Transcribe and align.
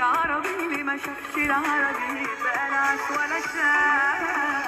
العربي 0.00 0.48
اللي 0.48 0.82
العربي 1.36 2.26
نعس 2.70 3.10
ولا 3.10 3.40
شاف 3.40 4.59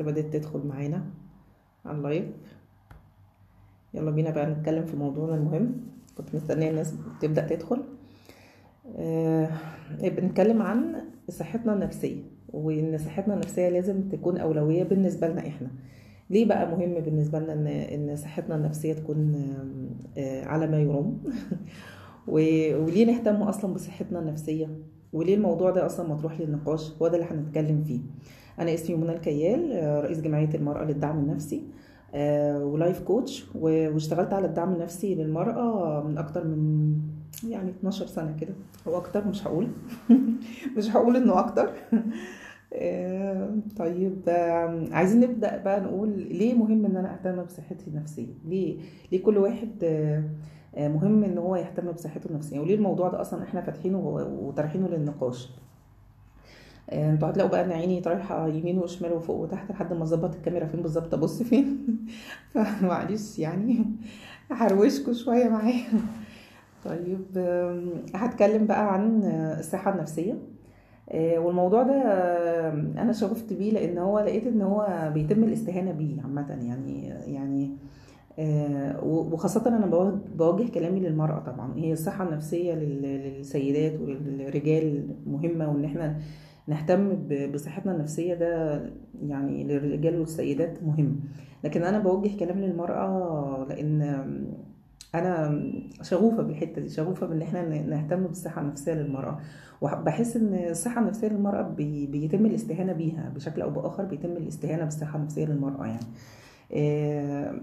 اللي 0.00 0.12
بدأت 0.12 0.32
تدخل 0.32 0.66
معانا 0.66 1.04
على 1.84 1.96
اللايف. 1.96 2.24
يلا 3.94 4.10
بينا 4.10 4.30
بقى 4.30 4.50
نتكلم 4.50 4.84
في 4.86 4.96
موضوعنا 4.96 5.34
المهم. 5.34 5.72
كنت 6.16 6.34
مستنية 6.34 6.70
الناس 6.70 6.94
تبدأ 7.20 7.46
تدخل. 7.46 7.82
آه 8.96 9.50
بنتكلم 10.02 10.62
عن 10.62 10.94
صحتنا 11.28 11.74
النفسية 11.74 12.22
وإن 12.52 12.98
صحتنا 12.98 13.34
النفسية 13.34 13.68
لازم 13.68 14.08
تكون 14.08 14.38
أولوية 14.38 14.82
بالنسبة 14.82 15.28
لنا 15.28 15.46
إحنا. 15.46 15.70
ليه 16.30 16.44
بقى 16.44 16.70
مهم 16.70 16.94
بالنسبة 16.94 17.38
لنا 17.38 17.52
إن 17.52 17.66
إن 17.66 18.16
صحتنا 18.16 18.54
النفسية 18.56 18.92
تكون 18.92 19.34
آه، 20.16 20.20
آه، 20.20 20.44
على 20.44 20.66
ما 20.66 20.80
يرام؟ 20.80 21.18
وليه 22.28 23.06
نهتم 23.06 23.42
أصلا 23.42 23.74
بصحتنا 23.74 24.18
النفسية؟ 24.18 24.68
وليه 25.12 25.34
الموضوع 25.34 25.70
ده 25.70 25.86
أصلا 25.86 26.08
مطروح 26.08 26.40
للنقاش؟ 26.40 26.92
هو 27.02 27.08
ده 27.08 27.14
اللي 27.16 27.26
هنتكلم 27.30 27.84
فيه. 27.84 28.00
أنا 28.60 28.74
اسمي 28.74 28.96
منى 28.96 29.12
الكيال 29.12 29.72
آه، 29.72 30.00
رئيس 30.00 30.20
جمعية 30.20 30.54
المرأة 30.54 30.84
للدعم 30.84 31.18
النفسي 31.18 31.62
آه، 32.14 32.64
ولايف 32.64 33.00
كوتش 33.00 33.46
واشتغلت 33.54 34.32
على 34.32 34.46
الدعم 34.46 34.72
النفسي 34.72 35.14
للمرأة 35.14 36.02
من 36.02 36.18
أكتر 36.18 36.44
من 36.44 36.94
يعني 37.48 37.70
12 37.70 38.06
سنة 38.06 38.36
كده 38.40 38.54
أو 38.86 38.96
أكتر 38.96 39.28
مش 39.28 39.46
هقول. 39.46 39.68
مش 40.76 40.90
هقول 40.90 41.16
إنه 41.16 41.38
أكتر. 41.38 41.70
آه، 42.74 43.56
طيب 43.76 44.22
عايزين 44.92 45.20
نبدأ 45.20 45.62
بقى 45.62 45.80
نقول 45.80 46.08
ليه 46.18 46.54
مهم 46.54 46.84
إن 46.84 46.96
أنا 46.96 47.12
أهتم 47.14 47.42
بصحتي 47.42 47.86
النفسية؟ 47.86 48.34
ليه؟ 48.44 48.78
ليه 49.12 49.22
كل 49.22 49.38
واحد 49.38 49.84
مهم 50.76 51.24
إن 51.24 51.38
هو 51.38 51.56
يهتم 51.56 51.92
بصحته 51.92 52.30
النفسية؟ 52.30 52.60
وليه 52.60 52.74
الموضوع 52.74 53.08
ده 53.08 53.20
أصلا 53.20 53.42
إحنا 53.42 53.60
فاتحينه 53.60 53.98
وطرحينه 54.42 54.88
للنقاش؟ 54.88 55.50
أنتوا 56.92 57.28
هتلاقوا 57.30 57.50
بقى 57.50 57.64
إن 57.64 57.72
عيني 57.72 58.00
رايحه 58.06 58.48
يمين 58.48 58.78
وشمال 58.78 59.12
وفوق 59.12 59.36
وتحت 59.36 59.70
لحد 59.70 59.92
ما 59.92 60.02
أظبط 60.02 60.34
الكاميرا 60.34 60.66
فين 60.66 60.82
بالظبط 60.82 61.14
أبص 61.14 61.42
فين؟ 61.42 61.86
فمعلش 62.54 63.38
يعني 63.38 63.84
هروشكوا 64.50 65.12
شوية 65.12 65.48
معايا. 65.48 65.84
طيب 66.84 67.38
هتكلم 68.14 68.66
بقى 68.66 68.94
عن 68.94 69.22
آه، 69.22 69.58
الصحة 69.60 69.94
النفسية. 69.94 70.38
آه، 71.10 71.38
والموضوع 71.38 71.82
ده 71.82 71.92
آه، 71.92 72.70
أنا 72.72 73.12
شغفت 73.12 73.52
بيه 73.52 73.72
لأن 73.72 73.98
هو 73.98 74.18
لقيت 74.20 74.46
إن 74.46 74.62
هو 74.62 75.10
بيتم 75.14 75.44
الاستهانة 75.44 75.92
بيه 75.92 76.22
عامة 76.22 76.50
يعني 76.50 77.06
يعني 77.08 77.70
آه، 78.38 79.04
وخاصة 79.04 79.62
أنا 79.68 79.86
بوجه, 80.36 80.70
كلامي 80.70 81.00
للمرأة 81.00 81.38
طبعا. 81.38 81.74
هي 81.76 81.92
الصحة 81.92 82.28
النفسية 82.28 82.74
لل- 82.74 83.02
للسيدات 83.02 84.00
وللرجال 84.00 85.08
مهمة 85.26 85.70
وإن 85.70 85.84
إحنا 85.84 86.18
نهتم 86.66 87.28
بصحتنا 87.54 87.92
النفسية 87.96 88.34
ده 88.34 88.82
يعني 89.22 89.64
للرجال 89.64 90.20
والسيدات 90.20 90.82
مهم. 90.82 91.20
لكن 91.64 91.82
أنا 91.82 91.98
بوجه 91.98 92.36
كلام 92.38 92.58
للمرأة 92.58 93.66
لأن 93.68 94.02
أنا 95.14 95.62
شغوفة 96.02 96.42
بالحتة 96.42 96.80
دي 96.82 96.88
شغوفة 96.88 97.26
بإن 97.26 97.42
إحنا 97.42 97.82
نهتم 97.82 98.26
بالصحة 98.26 98.62
النفسية 98.62 98.92
للمرأة. 98.92 99.38
وبحس 99.80 100.36
إن 100.36 100.54
الصحة 100.54 101.00
النفسية 101.00 101.28
للمرأة 101.28 101.62
بي- 101.62 102.06
بيتم 102.06 102.46
الاستهانة 102.46 102.92
بيها 102.92 103.32
بشكل 103.34 103.62
أو 103.62 103.70
بآخر 103.70 104.04
بيتم 104.04 104.30
الاستهانة 104.32 104.84
بالصحة 104.84 105.18
النفسية 105.18 105.44
للمرأة 105.46 105.86
يعني. 105.86 106.06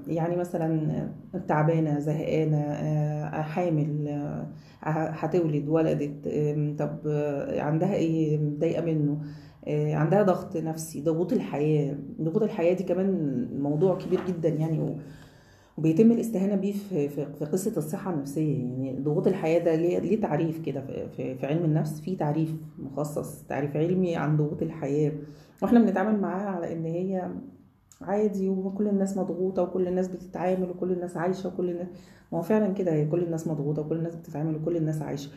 يعني 0.07 0.35
مثلا 0.35 1.09
تعبانة 1.47 2.00
زهقانة 2.00 2.57
آه، 2.57 3.41
حامل 3.41 4.07
آه، 4.07 4.47
هتولد 4.84 5.69
ولدت 5.69 6.28
طب 6.79 7.00
آه، 7.07 7.62
عندها 7.62 7.94
إيه 7.96 8.38
مضايقة 8.38 8.81
منه 8.85 9.17
آه، 9.67 9.96
عندها 9.96 10.23
ضغط 10.23 10.57
نفسي 10.57 11.01
ضغوط 11.01 11.34
الحياة. 11.34 11.97
ضغوط 12.22 12.44
الحياة 12.44 12.73
دي 12.73 12.84
كمان 12.84 13.47
موضوع 13.62 13.97
كبير 13.97 14.19
جدا 14.28 14.50
يعني 14.50 14.97
وبيتم 15.78 16.12
الاستهانة 16.12 16.56
بيه 16.56 16.73
في, 16.73 17.09
في, 17.09 17.46
قصة 17.46 17.73
الصحة 17.78 18.13
النفسية. 18.13 18.57
يعني 18.59 19.00
ضغوط 19.00 19.28
الحياة 19.28 19.59
ده 19.59 19.75
ليه, 19.75 20.22
تعريف 20.22 20.59
كده 20.66 20.81
في, 21.17 21.35
في, 21.35 21.46
علم 21.46 21.66
النفس؟ 21.66 22.01
في 22.01 22.16
تعريف 22.16 22.56
مخصص 22.79 23.44
تعريف 23.44 23.78
علمي 23.78 24.16
عن 24.16 24.38
ضغوط 24.38 24.62
الحياة. 24.62 25.12
وإحنا 25.62 25.79
بنتعامل 25.79 26.22
معاها 26.22 26.50
على 26.50 26.73
إن 26.73 26.85
هي 26.85 27.31
عادي 28.02 28.50
وكل 28.50 28.88
الناس 28.88 29.18
مضغوطة 29.18 29.62
وكل 29.63 29.88
الناس 29.88 30.08
بتتعامل 30.08 30.69
وكل 30.69 30.91
الناس 30.91 31.18
عايشة 31.18 31.47
وكل 31.50 31.69
الناس 31.69 31.88
ما 32.31 32.38
هو 32.38 32.41
فعلا 32.41 32.74
كده 32.74 33.03
كل 33.03 33.24
الناس 33.24 33.47
مضغوطة 33.47 33.81
وكل 33.81 33.96
الناس 33.97 34.16
بتتعامل 34.16 34.56
وكل 34.56 34.78
الناس 34.78 35.02
عايشة. 35.02 35.30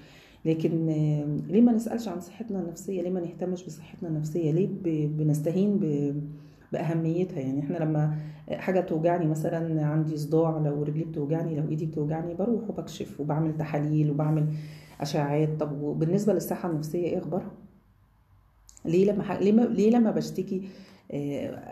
لكن 0.44 0.86
ليه 1.48 1.60
ما 1.60 1.72
نسألش 1.72 2.08
عن 2.08 2.20
صحتنا 2.20 2.60
النفسية؟ 2.60 3.02
ليه 3.02 3.10
ما 3.10 3.20
نهتمش 3.20 3.64
بصحتنا 3.66 4.08
النفسية؟ 4.08 4.52
ليه 4.52 4.68
بنستهين 5.08 5.78
ب- 5.78 6.22
بأهميتها؟ 6.72 7.40
يعني 7.40 7.60
إحنا 7.60 7.76
لما 7.78 8.16
حاجة 8.50 8.80
توجعني 8.80 9.26
مثلا 9.26 9.86
عندي 9.86 10.16
صداع 10.16 10.58
لو 10.58 10.82
رجلي 10.82 11.04
بتوجعني 11.04 11.56
لو 11.60 11.68
إيدي 11.68 11.86
بتوجعني 11.86 12.34
بروح 12.34 12.70
وبكشف 12.70 13.20
وبعمل 13.20 13.56
تحاليل 13.56 14.10
وبعمل 14.10 14.46
أشعاعات. 15.00 15.48
طب 15.60 15.82
وبالنسبة 15.82 16.32
للصحة 16.32 16.70
النفسية 16.70 17.06
إيه 17.06 17.18
أخبارها؟ 17.18 17.50
ليه 18.84 19.12
لما 19.12 19.22
ح... 19.22 19.32
ليه, 19.32 19.52
ما... 19.52 19.62
ليه 19.62 19.90
لما 19.90 20.10
بشتكي 20.10 20.62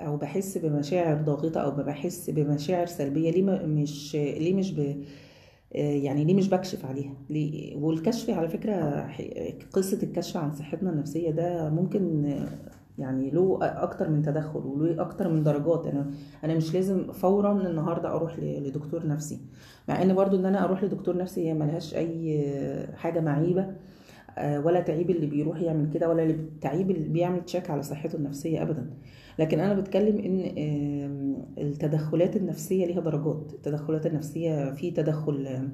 أو 0.06 0.16
بحس 0.16 0.59
بمشاعر 0.59 1.22
ضاغطة 1.22 1.60
أو 1.60 1.71
بحس 1.71 2.31
بمشاعر 2.31 2.87
سلبية 2.87 3.31
ليه 3.31 3.43
مش 3.66 4.15
ليه 4.16 4.54
مش 4.54 4.72
ب... 4.72 4.81
آه، 5.76 5.78
يعني 5.78 6.25
ليه 6.25 6.34
مش 6.34 6.49
بكشف 6.49 6.87
عليها؟ 6.87 7.15
ليه؟ 7.31 7.76
والكشف 7.76 8.31
على 8.31 8.49
فكرة 8.49 9.09
قصة 9.72 9.99
الكشف 10.03 10.37
عن 10.37 10.53
صحتنا 10.54 10.91
النفسية 10.91 11.31
ده 11.31 11.71
ممكن 11.71 12.25
آه، 12.26 12.49
يعني 12.99 13.31
له 13.31 13.59
أكتر 13.62 14.09
من 14.10 14.22
تدخل 14.22 14.60
وله 14.66 15.00
أكتر 15.03 15.28
من 15.28 15.43
درجات. 15.43 15.87
أنا 15.87 16.10
أنا 16.44 16.55
مش 16.55 16.75
لازم 16.75 17.12
فورا 17.12 17.53
النهارده 17.69 18.10
أروح 18.15 18.38
لدكتور 18.38 19.06
نفسي 19.06 19.38
مع 19.88 20.03
إن 20.03 20.15
برضو 20.15 20.37
إن 20.37 20.47
أنا 20.47 20.65
أروح 20.65 20.84
لدكتور 20.84 21.16
نفسي 21.16 21.49
هي 21.49 21.55
ملهاش 21.55 21.94
أي 21.94 22.43
آه، 22.49 22.94
حاجة 22.97 23.20
معيبة 23.20 23.66
آه، 24.38 24.60
ولا 24.66 24.81
تعيب 24.81 25.10
اللي 25.10 25.26
بيروح 25.26 25.60
يعمل 25.60 25.91
كده 25.94 26.09
ولا 26.09 26.37
تعيب 26.60 26.91
اللي 26.91 27.09
بيعمل 27.09 27.44
check 27.44 27.70
على 27.70 27.82
صحته 27.82 28.16
النفسية 28.16 28.62
أبدا. 28.62 28.91
لكن 29.38 29.60
أنا 29.60 29.75
بتكلم 29.81 30.19
آم، 30.59 31.37
التدخلات 31.59 32.37
النفسية 32.37 32.87
ليها 32.87 33.00
درجات. 33.00 33.53
التدخلات 33.54 34.06
النفسية 34.06 34.71
في 34.71 34.91
تدخل 34.91 35.69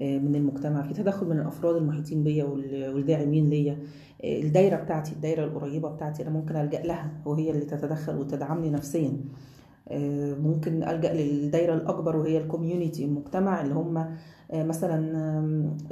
من 0.00 0.34
المجتمع 0.34 0.82
في 0.82 0.94
تدخل 0.94 1.26
من 1.26 1.38
الأفراد 1.40 1.76
المحيطين 1.76 2.24
بيا 2.24 2.44
وال- 2.44 2.94
والداعمين 2.94 3.50
ليا. 3.50 3.78
الدايرة 4.24 4.76
بتاعتي 4.76 5.12
الدايرة 5.12 5.44
القريبة 5.44 5.88
بتاعتي 5.88 6.22
أنا 6.22 6.30
ممكن 6.30 6.56
ألجأ 6.56 6.82
لها 6.82 7.12
وهي 7.26 7.50
اللي 7.50 7.64
تتدخل 7.64 8.16
وتدعمني 8.18 8.70
نفسيا. 8.70 9.12
ممكن 10.40 10.82
ألجأ 10.82 11.12
للدايرة 11.14 11.74
الأكبر 11.74 12.16
وهي 12.16 12.38
ال 12.38 12.45
community 12.45 13.04
المجتمع 13.04 13.60
اللي 13.62 13.74
هم 13.74 13.96
آه، 14.50 14.62
مثلا 14.64 15.16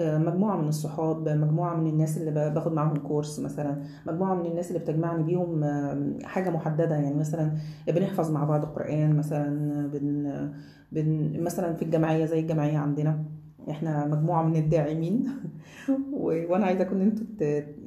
آه، 0.00 0.18
مجموعة 0.18 0.56
من 0.56 0.68
الصحاب 0.68 1.28
مجموعة 1.28 1.74
من 1.76 1.86
الناس 1.86 2.18
اللي 2.18 2.50
باخد 2.50 2.72
معاهم 2.72 2.96
كورس 2.96 3.40
مثلا 3.40 3.82
مجموعة 4.06 4.34
من 4.34 4.46
الناس 4.46 4.68
اللي 4.68 4.78
بتجمعني 4.78 5.22
بيهم 5.22 5.64
آم، 5.64 6.18
حاجة 6.24 6.50
محددة. 6.50 6.94
يعني 6.96 7.14
مثلا 7.14 7.52
بنحفظ 7.88 8.30
مع 8.30 8.44
بعض 8.44 8.64
القرآن 8.64 9.16
مثلا 9.16 9.48
بن, 9.88 10.52
بن 10.92 11.40
مثلا 11.42 11.74
في 11.74 11.82
الجمعية 11.82 12.24
زي 12.24 12.40
الجمعية 12.40 12.78
عندنا 12.78 13.24
إحنا 13.70 14.06
مجموعة 14.06 14.42
من 14.42 14.56
الداعمين. 14.56 15.28
وأنا 16.12 16.66
عايزة 16.66 16.82
أكون 16.82 17.00
إنتوا 17.00 17.26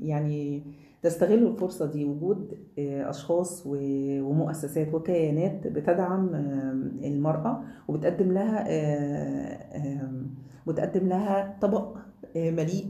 يعني 0.02 0.64
تستغلوا 1.04 1.50
الفرصة 1.52 1.86
دي 1.86 2.06
وجود 2.06 2.58
آه، 2.80 3.10
أشخاص 3.10 3.64
ومؤسسات 3.66 4.94
وكيانات 4.94 5.68
بتدعم 5.68 6.36
آم، 6.36 6.92
المرأة 7.04 7.62
وبتقدم 7.88 8.32
لها 8.32 8.66
آه، 8.68 9.78
آم، 9.78 10.28
بتقدم 10.68 11.08
لها 11.08 11.58
طبق 11.62 11.98
آه، 12.36 12.52
مليء 12.52 12.86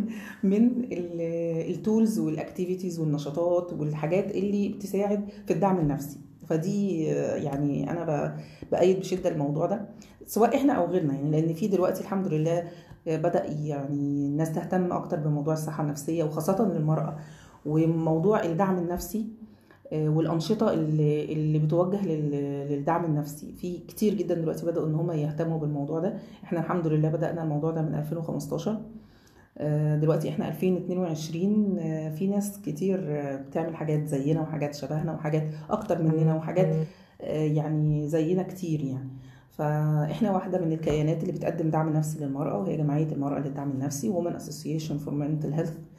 من 0.42 0.70
ال 1.70 1.78
tools 1.78 2.18
وال 2.18 2.32
activities 2.32 3.00
والنشاطات 3.00 3.72
والحاجات 3.72 4.30
اللي 4.30 4.68
بتساعد 4.68 5.28
في 5.46 5.52
الدعم 5.52 5.78
النفسي. 5.78 6.18
فدي 6.46 7.12
آه، 7.12 7.34
يعني 7.36 7.90
أنا 7.90 8.36
بأيد 8.72 8.98
بشدة 8.98 9.28
الموضوع 9.30 9.66
ده 9.66 9.88
سواء 10.26 10.56
إحنا 10.56 10.72
أو 10.72 10.84
غيرنا 10.86 11.14
يعني 11.14 11.30
لأن 11.30 11.54
في 11.54 11.68
دلوقتي 11.68 12.00
الحمد 12.00 12.26
لله 12.28 12.64
آه، 13.08 13.16
بدأ 13.16 13.44
يعني 13.46 14.26
الناس 14.26 14.52
تهتم 14.52 14.92
أكتر 14.92 15.16
بموضوع 15.16 15.52
الصحة 15.54 15.82
النفسية 15.84 16.24
وخاصة 16.24 16.68
للمرأة. 16.72 17.16
وموضوع 17.66 18.44
الدعم 18.44 18.78
النفسي 18.78 19.26
آه، 19.92 20.08
والأنشطة 20.08 20.72
اللي 20.72 21.32
اللي 21.32 21.58
بتوجه 21.58 22.06
لل- 22.06 22.68
للدعم 22.72 23.04
النفسي. 23.04 23.52
في 23.52 23.78
كتير 23.78 24.14
جدا 24.14 24.34
دلوقتي 24.34 24.66
بدأوا 24.66 24.86
إن 24.86 24.94
هم 24.94 25.10
يهتموا 25.10 25.58
بالموضوع 25.58 26.00
ده. 26.00 26.14
إحنا 26.44 26.60
الحمد 26.60 26.86
لله 26.86 27.08
بدأنا 27.08 27.42
الموضوع 27.42 27.70
ده 27.70 27.82
من 27.82 27.94
2015 27.94 28.80
آه، 29.58 29.96
دلوقتي 29.96 30.28
إحنا 30.28 30.48
2022 30.48 31.78
آه، 31.78 32.10
في 32.10 32.26
ناس 32.26 32.60
كتير 32.62 33.00
بتعمل 33.48 33.76
حاجات 33.76 34.06
زينا 34.06 34.40
وحاجات 34.40 34.74
شبهنا 34.74 35.14
وحاجات 35.14 35.44
أكتر 35.70 36.02
مننا 36.02 36.34
وحاجات 36.34 36.86
يعني 37.30 38.08
زينا 38.08 38.42
كتير 38.42 38.80
يعني. 38.84 39.08
فإحنا 39.50 40.30
واحدة 40.32 40.60
من 40.64 40.72
الكيانات 40.72 41.20
اللي 41.22 41.32
بتقدم 41.32 41.70
دعم 41.70 41.92
نفسي 41.92 42.24
للمرأة 42.24 42.58
وهي 42.58 42.76
جمعية 42.76 43.12
المرأة 43.12 43.38
للدعم 43.40 43.70
النفسي 43.70 44.12
Association 44.38 44.92
for 45.06 45.10
Mental 45.10 45.58
Health. 45.60 45.70
آه، 45.70 45.97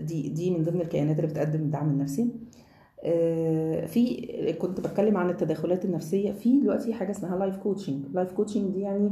دي 0.00 0.28
دي 0.28 0.50
من 0.50 0.62
ضمن 0.62 0.80
الكيانات 0.80 1.16
اللي 1.16 1.26
بتقدم 1.26 1.60
الدعم 1.60 1.90
النفسي. 1.90 2.30
آه، 3.04 3.86
في 3.86 4.26
كنت 4.60 4.80
بتكلم 4.80 5.16
عن 5.16 5.30
التدخلات 5.30 5.84
النفسية. 5.84 6.32
في 6.32 6.60
دلوقتي 6.60 6.94
حاجة 6.94 7.10
اسمها 7.10 7.38
life 7.38 7.56
coaching 7.56 8.04
life 8.14 8.32
coaching 8.32 8.72
دي 8.74 8.80
يعني 8.80 9.10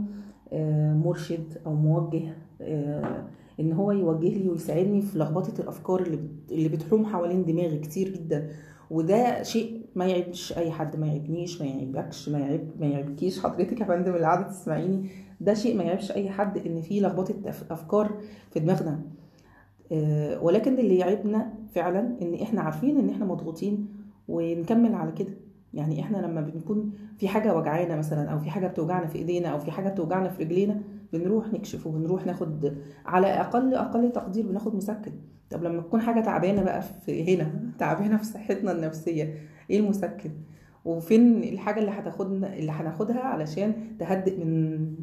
آه، 0.52 0.92
مرشد 0.94 1.58
أو 1.66 1.74
موجه 1.74 2.22
آه، 2.60 3.24
إن 3.60 3.72
هو 3.72 3.92
يوجه 3.92 4.28
لي 4.28 4.48
ويساعدني 4.48 5.02
في 5.02 5.18
لخبطة 5.18 5.60
الأفكار 5.60 6.00
اللي 6.02 6.18
اللي 6.50 6.68
بتحوم 6.68 7.06
حوالين 7.06 7.44
دماغي 7.44 7.78
كتير 7.78 8.08
جدا. 8.08 8.50
وده 8.90 9.42
شيء 9.42 9.80
ما 9.94 10.06
يعيبش 10.06 10.52
أي 10.58 10.70
حد 10.70 10.96
ما 10.96 11.06
يعيبنيش 11.06 11.60
ما 11.62 11.66
يعيبكش 11.66 12.28
ما 12.28 12.38
يعيب 12.38 12.70
ما 12.80 12.86
يعيبكيش. 12.86 13.40
حضرتك 13.40 13.80
يا 13.80 13.84
فندم 13.86 14.14
اللي 14.14 14.26
قاعدة 14.26 14.48
تسمعيني. 14.48 15.08
ده 15.40 15.54
شيء 15.54 15.76
ما 15.76 15.84
يعيبش 15.84 16.12
أي 16.12 16.30
حد 16.30 16.58
إن 16.58 16.80
في 16.80 17.00
لخبطة 17.00 17.34
أفكار 17.70 18.20
في 18.50 18.60
دماغنا. 18.60 18.90
آه، 18.90 19.19
ولكن 20.42 20.78
اللي 20.78 20.98
يعيبنا 20.98 21.52
فعلا 21.74 22.16
إن 22.22 22.34
إحنا 22.42 22.60
عارفين 22.60 22.98
إن 22.98 23.08
إحنا 23.10 23.24
مضغوطين 23.24 23.88
ونكمل 24.28 24.94
على 24.94 25.12
كده. 25.12 25.32
يعني 25.74 26.00
إحنا 26.00 26.16
لما 26.18 26.40
بنكون 26.40 26.92
في 27.18 27.28
حاجة 27.28 27.56
وجعانا 27.56 27.96
مثلا 27.96 28.30
أو 28.30 28.38
في 28.38 28.50
حاجة 28.50 28.66
بتوجعنا 28.66 29.06
في 29.06 29.18
إيدينا 29.18 29.48
أو 29.48 29.58
في 29.58 29.70
حاجة 29.70 29.88
بتوجعنا 29.88 30.28
في 30.28 30.42
رجلينا 30.44 30.80
بنروح 31.12 31.52
نكشف 31.52 31.86
وبنروح 31.86 32.26
ناخد 32.26 32.74
على 33.06 33.26
أقل 33.26 33.74
أقل 33.74 34.12
تقدير 34.12 34.46
بناخد 34.46 34.74
مسكن. 34.74 35.12
طب 35.50 35.62
لما 35.64 35.82
تكون 35.82 36.00
حاجة 36.00 36.20
تعبانة 36.20 36.62
بقى 36.62 36.82
في 36.82 37.36
هنا 37.36 37.52
تعبانة 37.78 38.16
في 38.16 38.24
صحتنا 38.24 38.72
النفسية 38.72 39.34
إيه 39.70 39.80
المسكن؟ 39.80 40.30
وفين 40.84 41.42
الحاجة 41.42 41.80
اللي 41.80 41.90
هتاخدنا 41.90 42.56
اللي 42.56 42.72
هناخدها 42.72 43.20
علشان 43.20 43.72
تهدئ 43.98 44.44
من 44.44 44.94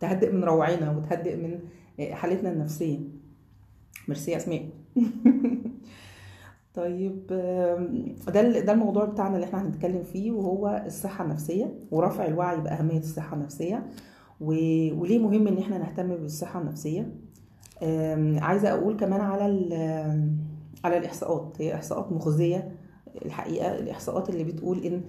تهدئ 0.00 0.32
من 0.32 0.44
روعنا 0.44 0.90
وتهدئ 0.96 1.36
من 1.36 1.58
حالتنا 2.12 2.52
النفسية؟ 2.52 2.98
ميرسي 4.08 4.36
أسماء. 4.36 4.68
طيب 6.74 7.26
ده 8.28 8.60
ده 8.60 8.72
الموضوع 8.72 9.04
بتاعنا 9.04 9.34
اللي 9.34 9.46
إحنا 9.46 9.62
هنتكلم 9.62 10.02
فيه 10.02 10.30
وهو 10.30 10.82
الصحة 10.86 11.24
النفسية 11.24 11.74
ورفع 11.90 12.26
الوعي 12.26 12.60
بأهمية 12.60 12.98
الصحة 12.98 13.36
النفسية 13.36 13.86
و- 14.40 14.94
وليه 15.00 15.18
مهم 15.18 15.46
إن 15.48 15.58
إحنا 15.58 15.78
نهتم 15.78 16.08
بالصحة 16.16 16.60
النفسية. 16.60 17.12
آم، 17.82 18.38
عايزة 18.40 18.70
أقول 18.72 18.96
كمان 18.96 19.20
على 19.20 19.44
على 20.84 20.98
الإحصاءات. 20.98 21.56
هي 21.60 21.74
إحصاءات 21.74 22.12
مخزية 22.12 22.72
الحقيقة 23.24 23.78
الإحصاءات 23.78 24.30
اللي 24.30 24.44
بتقول 24.44 24.78
إن 24.84 25.02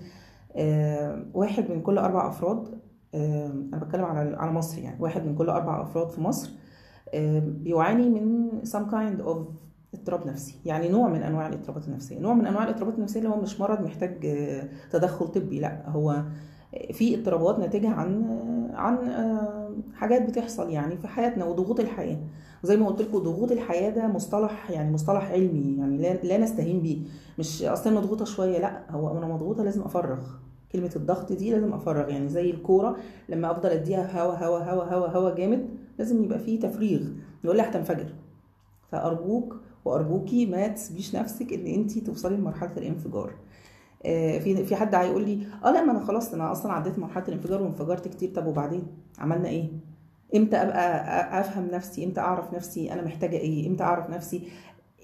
واحد 1.34 1.72
من 1.72 1.82
كل 1.82 1.98
أربع 1.98 2.28
أفراد 2.30 2.68
آم، 3.16 3.70
أنا 3.74 3.84
بتكلم 3.86 4.06
على 4.06 4.36
على 4.38 4.52
مصر 4.52 4.80
يعني 4.82 5.02
واحد 5.04 5.26
من 5.26 5.36
كل 5.36 5.50
أربع 5.50 5.82
أفراد 5.82 6.10
في 6.10 6.22
مصر 6.22 6.50
بيعاني 7.40 8.10
من 8.10 8.50
some 8.64 8.92
kind 8.92 9.26
of 9.28 9.38
اضطراب 9.94 10.28
نفسي. 10.28 10.56
يعني 10.66 10.90
نوع 10.90 11.08
من 11.10 11.24
أنواع 11.24 11.48
الاضطرابات 11.48 11.88
النفسية. 11.88 12.20
نوع 12.20 12.34
من 12.34 12.46
أنواع 12.46 12.64
الاضطرابات 12.64 12.96
النفسية 12.98 13.20
اللي 13.20 13.30
هو 13.30 13.42
مش 13.42 13.60
مرض 13.62 13.82
محتاج 13.82 14.26
آه، 14.26 14.70
تدخل 14.92 15.28
طبي. 15.28 15.60
لا 15.60 15.90
هو 15.90 16.24
في 16.92 17.16
اضطرابات 17.16 17.60
ناتجة 17.60 17.90
عن 17.90 18.24
آه، 18.24 18.76
عن 18.76 18.98
آه، 18.98 19.70
حاجات 19.94 20.30
بتحصل 20.30 20.70
يعني 20.70 20.98
في 20.98 21.08
حياتنا 21.08 21.46
وضغوط 21.46 21.80
الحياة. 21.80 22.18
زي 22.64 22.78
ما 22.78 22.88
قلت 22.88 23.02
لكم 23.02 23.18
ضغوط 23.18 23.52
الحياة 23.52 23.90
ده 23.90 24.08
مصطلح 24.08 24.72
يعني 24.72 24.92
مصطلح 24.92 25.32
علمي 25.32 25.76
يعني 25.80 25.98
لا, 25.98 26.14
لا 26.14 26.38
نستهين 26.38 26.82
بيه. 26.82 26.98
مش 27.40 27.64
أصلا 27.64 27.94
مضغوطة 28.00 28.26
شوية. 28.26 28.60
لا 28.60 28.92
هو 28.92 29.18
أنا 29.18 29.28
مضغوطة 29.28 29.64
لازم 29.64 29.82
أفرغ. 29.82 30.20
كلمة 30.72 30.92
الضغط 30.96 31.34
دي 31.34 31.52
لازم 31.52 31.74
أفرغ. 31.74 32.10
يعني 32.10 32.30
زي 32.30 32.52
الكورة 32.52 32.98
لما 33.30 33.52
أفضل 33.52 33.70
أديها 33.70 34.22
هوا 34.24 34.34
هوا 34.46 34.60
هوا 34.60 34.84
هوا 34.84 35.08
هوا 35.08 35.36
جامد 35.36 35.70
لازم 36.00 36.24
يبقى 36.24 36.40
فيه 36.40 36.60
تفريغ. 36.60 37.02
يقول 37.44 37.58
لها 37.58 37.70
هتنفجر. 37.70 38.14
فأرجوك 38.92 39.56
وأرجوكي 39.86 40.46
ما 40.46 40.68
تسيبيش 40.68 41.16
نفسك 41.16 41.54
إن 41.54 41.66
انت 41.68 42.00
توصلي 42.00 42.36
لمرحلة 42.38 42.72
الانفجار. 42.78 43.34
آه، 44.06 44.40
في 44.40 44.66
في 44.66 44.76
حد 44.76 44.96
هيقول 44.96 45.26
لي 45.26 45.48
آه 45.66 45.72
لا 45.72 45.84
ما 45.84 45.92
أنا 45.92 46.00
خلاص 46.00 46.34
أنا 46.34 46.52
أصلا 46.52 46.74
عديت 46.74 47.00
مرحلة 47.00 47.28
الانفجار 47.28 47.62
وانفجرت 47.64 48.08
كتير. 48.08 48.30
طب 48.30 48.46
وبعدين؟ 48.48 48.84
عملنا 49.20 49.50
إيه؟ 49.50 49.70
إمتى 50.36 50.56
أبقى 50.58 51.40
أفهم 51.40 51.68
نفسي؟ 51.68 52.06
إمتى 52.06 52.22
أعرف 52.22 52.54
نفسي 52.54 52.94
أنا 52.94 53.02
محتاجة 53.02 53.38
إيه؟ 53.38 53.68
إمتى 53.68 53.84
أعرف 53.84 54.10
نفسي؟ 54.10 54.48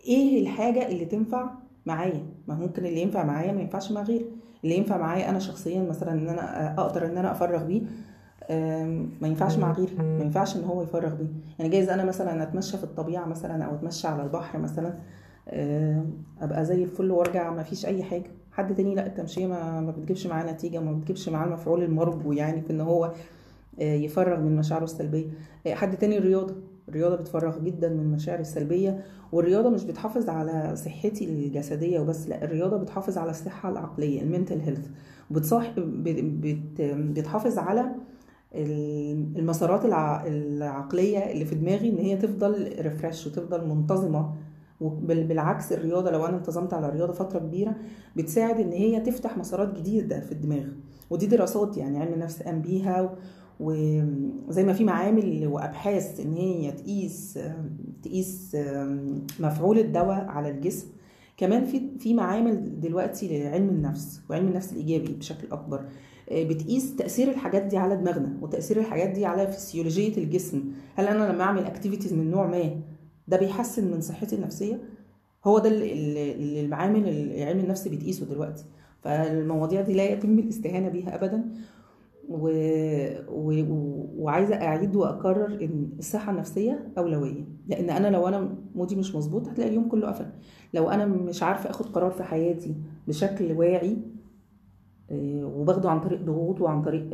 إيه 0.05 0.41
الحاجة 0.41 0.87
اللي 0.87 1.05
تنفع 1.05 1.49
معايا؟ 1.85 2.25
ما 2.47 2.55
ممكن 2.55 2.85
اللي 2.85 3.01
ينفع 3.01 3.23
معايا 3.23 3.51
ما 3.51 3.61
ينفعش 3.61 3.91
مع 3.91 4.01
غيري. 4.01 4.25
اللي 4.63 4.77
ينفع 4.77 4.97
معايا 4.97 5.29
أنا 5.29 5.39
شخصيا 5.39 5.83
مثلا 5.83 6.11
إن 6.11 6.29
أنا 6.29 6.73
أقدر 6.81 7.05
إن 7.05 7.17
أنا 7.17 7.31
أفرغ 7.31 7.63
بيه 7.63 7.81
ما 9.21 9.27
ينفعش 9.27 9.57
مع 9.57 9.71
غيري 9.71 9.95
ما 9.95 10.23
ينفعش 10.23 10.57
ان 10.57 10.63
هو 10.63 10.81
يفرغ 10.83 11.13
بيه. 11.15 11.27
يعني 11.59 11.71
جايز 11.71 11.89
أنا 11.89 12.03
مثلا 12.03 12.43
أتمشى 12.43 12.77
في 12.77 12.83
الطبيعة 12.83 13.25
مثلا 13.25 13.63
أو 13.65 13.75
أتمشى 13.75 14.07
على 14.07 14.23
البحر 14.23 14.59
مثلا 14.59 14.93
أبقى 16.41 16.65
زي 16.65 16.83
الفل 16.83 17.11
وأرجع 17.11 17.51
ما 17.53 17.63
فيش 17.63 17.85
أي 17.85 18.03
حاجة. 18.03 18.31
حد 18.51 18.75
تاني 18.75 18.95
لا 18.95 19.05
التمشية 19.07 19.47
ما, 19.47 19.81
ما 19.81 19.91
بتجيبش 19.91 20.27
معاه 20.27 20.51
نتيجة 20.53 20.79
ما 20.79 20.91
بتجيبش 20.93 21.29
معاه 21.29 21.45
المفعول 21.47 21.83
المرجو 21.83 22.31
يعني 22.31 22.61
في 22.61 22.73
إن 22.73 22.81
هو 22.81 23.11
آه، 23.81 23.93
يفرغ 23.93 24.39
من 24.39 24.55
مشاعره 24.55 24.83
السلبية. 24.83 25.25
آه، 25.67 25.73
حد 25.73 25.97
تاني 25.97 26.17
الرياضة 26.17 26.55
الرياضة 26.89 27.15
بتفرغ 27.15 27.59
جدا 27.59 27.89
من 27.89 28.11
مشاعري 28.11 28.41
السلبية. 28.41 29.03
والرياضة 29.31 29.69
مش 29.69 29.83
بتحافظ 29.83 30.29
على 30.29 30.75
صحتي 30.75 31.25
الجسدية 31.25 31.99
وبس 31.99 32.27
لا 32.29 32.44
الرياضة 32.44 32.77
بتحافظ 32.77 33.17
على 33.17 33.29
الصحة 33.31 33.69
العقلية 33.69 34.21
المنتل 34.21 34.59
هيلث 34.59 34.87
وبتصاحب 35.31 35.75
بت- 36.03 36.23
بت- 36.23 36.81
بتحافظ 37.19 37.57
على 37.57 37.85
المسارات 38.56 39.86
الع- 39.86 40.27
العقلية 40.27 41.19
اللي 41.31 41.45
في 41.45 41.56
دماغي 41.56 41.89
إن 41.89 41.98
هي 41.98 42.18
تفضل 42.18 42.74
ريفرش 42.80 43.27
وتفضل 43.27 43.68
منتظمة 43.68 44.33
بالعكس 45.01 45.71
الرياضة 45.74 46.12
لو 46.12 46.25
أنا 46.25 46.38
انتظمت 46.38 46.74
على 46.74 46.88
الرياضة 46.88 47.13
فترة 47.13 47.39
كبيرة 47.39 47.75
بتساعد 48.15 48.59
إن 48.59 48.71
هي 48.71 48.99
تفتح 48.99 49.37
مسارات 49.37 49.78
جديدة 49.80 50.19
في 50.19 50.31
الدماغ. 50.31 50.66
ودي 51.09 51.25
دراسات 51.25 51.78
يعني 51.78 51.97
علم 51.99 52.14
النفس 52.14 52.44
قام 52.44 52.61
بيها 52.61 53.16
وزي 53.59 54.64
ما 54.64 54.73
في 54.73 54.83
معامل 54.83 55.47
وأبحاث 55.47 56.19
إن 56.19 56.33
هي 56.33 56.71
تقيس 56.71 57.40
تقيس 58.04 58.57
مفعول 59.40 59.80
الدواء 59.80 60.25
على 60.25 60.49
الجسم 60.49 60.87
كمان 61.37 61.66
في 61.66 61.81
في 61.99 62.14
معامل 62.14 62.80
دلوقتي 62.80 63.44
لعلم 63.44 63.69
النفس 63.69 64.21
وعلم 64.30 64.47
النفس 64.47 64.71
الإيجابي 64.71 65.14
بشكل 65.14 65.47
أكبر. 65.52 65.85
بتقيس 66.31 66.95
تأثير 66.95 67.30
الحاجات 67.30 67.61
دي 67.63 67.78
على 67.78 67.95
دماغنا 67.95 68.37
وتأثير 68.42 68.80
الحاجات 68.80 69.09
دي 69.09 69.25
على 69.25 69.47
فسيولوجيه 69.47 70.18
الجسم. 70.18 70.63
هل 70.95 71.07
أنا 71.07 71.31
لما 71.33 71.44
أعمل 71.44 71.63
اكتيفيتيز 71.66 72.13
من 72.13 72.31
نوع 72.31 72.47
ما 72.47 72.81
ده 73.28 73.37
بيحسن 73.37 73.92
من 73.92 74.01
صحتي 74.01 74.35
النفسية؟ 74.35 74.81
هو 75.45 75.59
ده 75.59 75.69
اللي- 75.69 76.61
المعامل 76.61 77.07
اللي 77.09 77.44
علم 77.44 77.59
النفس 77.59 77.87
بتقيسه 77.87 78.25
دلوقتي. 78.25 78.63
فالمواضيع 79.01 79.81
دي 79.81 79.94
لا 79.94 80.04
يتم 80.09 80.40
الاستهانة 80.40 80.90
بيها 80.90 81.16
ابدا. 81.16 81.44
و... 82.30 82.47
و... 83.30 83.63
وعايزة 84.18 84.56
أعيد 84.56 84.95
واكرر 84.95 85.45
إن 85.61 85.90
الصحة 85.99 86.31
النفسية 86.31 86.92
أولوية. 86.97 87.45
لأن 87.68 87.90
أنا 87.90 88.07
لو 88.07 88.28
أنا 88.28 88.56
مودي 88.75 88.95
مش 88.95 89.16
مظبوط 89.16 89.47
هتلاقي 89.47 89.69
اليوم 89.69 89.87
كله 89.87 90.07
قفل. 90.07 90.25
لو 90.73 90.90
أنا 90.90 91.06
مش 91.06 91.44
عارفة 91.44 91.69
أخد 91.69 91.85
قرار 91.85 92.11
في 92.11 92.23
حياتي 92.23 92.75
بشكل 93.07 93.51
واعي 93.51 93.92
آه، 93.92 93.97
وباخده 95.44 95.89
عن 95.89 95.99
طريق 95.99 96.21
ضغوط 96.21 96.61
وعن 96.61 96.81
طريق 96.81 97.09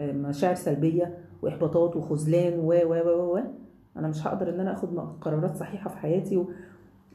مشاعر 0.00 0.54
سلبية 0.54 1.18
وإحباطات 1.42 1.96
وخذلان 1.96 2.58
و 2.58 2.72
و 2.72 2.94
و 2.94 3.34
و 3.36 3.40
أنا 3.96 4.08
مش 4.08 4.26
هقدر 4.26 4.54
إن 4.54 4.60
أنا 4.60 4.72
آخد 4.72 4.98
قرارات 5.20 5.56
صحيحة 5.56 5.90
في 5.90 5.96
حياتي 5.98 6.36
و... 6.36 6.50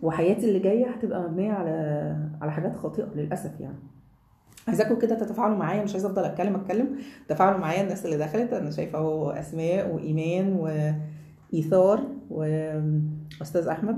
وحياتي 0.02 0.48
اللي 0.48 0.60
جاية 0.60 0.88
هتبقى 0.90 1.22
مبنية 1.22 1.52
على 1.52 2.16
على 2.42 2.52
حاجات 2.52 2.76
خاطئة 2.76 3.08
للأسف 3.16 3.60
يعني. 3.60 3.78
عايزاكم 4.68 5.00
كده 5.00 5.16
تتفاعلوا 5.16 5.58
معايا 5.58 5.84
مش 5.84 5.92
عايزه 5.94 6.08
أفضل 6.10 6.24
أتكلم 6.24 6.56
أتكلم. 6.56 6.88
تفاعلوا 7.28 7.60
معايا 7.60 7.82
الناس 7.84 8.06
اللي 8.06 8.18
دخلت. 8.18 8.54
أنا 8.54 8.72
شايفة 8.72 8.98
أهو 9.00 9.30
أسماء 9.32 9.96
وإيمان 9.96 10.54
وايثار 11.54 12.00
واستاذ 12.30 13.68
أحمد. 13.68 13.98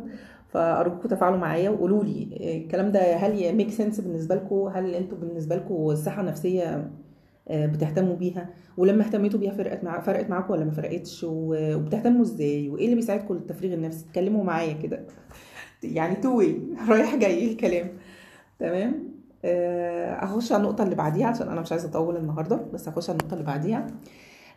فأرجوكم 0.49 1.07
تفاعلوا 1.09 1.37
معايا 1.37 1.69
وقولوا 1.69 2.03
لي 2.03 2.27
الكلام 2.57 2.91
ده 2.91 3.15
هل 3.15 3.55
make 3.55 3.71
sense 3.71 3.99
بالنسبة 3.99 4.35
لكم؟ 4.35 4.55
هل 4.73 4.95
أنتوا 4.95 5.17
بالنسبة 5.17 5.55
لكم 5.55 5.73
الصحه 5.73 6.21
النفسية 6.21 6.91
آه، 7.47 7.65
بتهتموا 7.65 8.15
بيها؟ 8.15 8.49
ولما 8.77 9.03
اهتميتوا 9.05 9.39
بيها 9.39 9.51
فرقت 9.51 9.83
مع 9.83 9.99
فرقت 10.01 10.29
معاكم 10.29 10.53
ولا 10.53 10.65
ما 10.65 10.71
فرقتش؟ 10.71 11.25
وبتهتموا 11.29 12.21
إزاي؟ 12.21 12.69
وايه 12.69 12.85
اللي 12.85 12.95
بيساعدكم 12.95 13.33
للتفريغ 13.33 13.73
النفسي؟ 13.73 14.05
اتكلموا 14.09 14.43
معايا 14.43 14.73
كده. 14.73 15.05
يعني 15.83 16.15
two 16.15 16.37
way 16.37 16.61
رايح 16.89 17.15
جاي 17.15 17.51
الكلام. 17.51 17.89
تمام؟ 18.59 19.03
آه، 19.45 20.13
هخش 20.15 20.51
على 20.51 20.61
النقطة 20.63 20.83
اللي 20.83 20.95
بعديها 20.95 21.27
عشان 21.27 21.47
أنا 21.49 21.61
مش 21.61 21.71
عايزة 21.71 21.89
أطول 21.89 22.17
النهاردة 22.17 22.55
بس 22.73 22.87
هخش 22.89 23.09
على 23.09 23.19
النقطة 23.19 23.33
اللي 23.33 23.45
بعديها. 23.45 23.87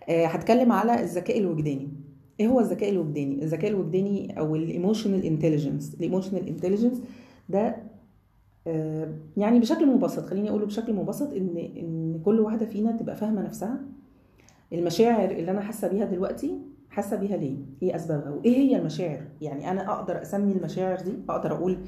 آه، 0.08 0.26
هتكلم 0.26 0.72
على 0.72 1.00
الذكاء 1.00 1.38
الوجداني. 1.38 2.09
إيه 2.40 2.48
هو 2.48 2.60
الذكاء 2.60 2.90
الوجداني؟ 2.90 3.42
الذكاء 3.42 3.70
الوجداني 3.70 4.38
أو 4.38 4.56
ال 4.56 4.63
emotional 4.63 5.24
intelligence 5.24 5.94
ال 5.94 6.00
emotional 6.00 6.48
intelligence 6.48 7.02
ده 7.48 7.76
آه، 8.66 9.14
يعني 9.36 9.60
بشكل 9.60 9.86
مبسط 9.86 10.26
خليني 10.26 10.50
أقوله 10.50 10.66
بشكل 10.66 10.92
مبسط 10.94 11.32
إن 11.32 11.56
إن 11.76 12.20
كل 12.24 12.40
واحدة 12.40 12.66
فينا 12.66 12.92
تبقى 12.92 13.16
فاهمة 13.16 13.42
نفسها. 13.42 13.80
المشاعر 14.72 15.30
اللي 15.30 15.50
أنا 15.50 15.60
حاسة 15.60 15.88
بيها 15.88 16.04
دلوقتي 16.04 16.58
حاسة 16.90 17.16
بيها 17.16 17.36
ليه؟ 17.36 17.56
إيه 17.82 17.96
أسبابها. 17.96 18.30
وإيه 18.30 18.56
هي 18.56 18.76
المشاعر؟ 18.76 19.22
يعني 19.40 19.70
أنا 19.70 19.92
أقدر 19.92 20.22
أسمي 20.22 20.52
المشاعر 20.52 21.00
دي؟ 21.00 21.12
أقدر 21.28 21.52
أقول 21.52 21.78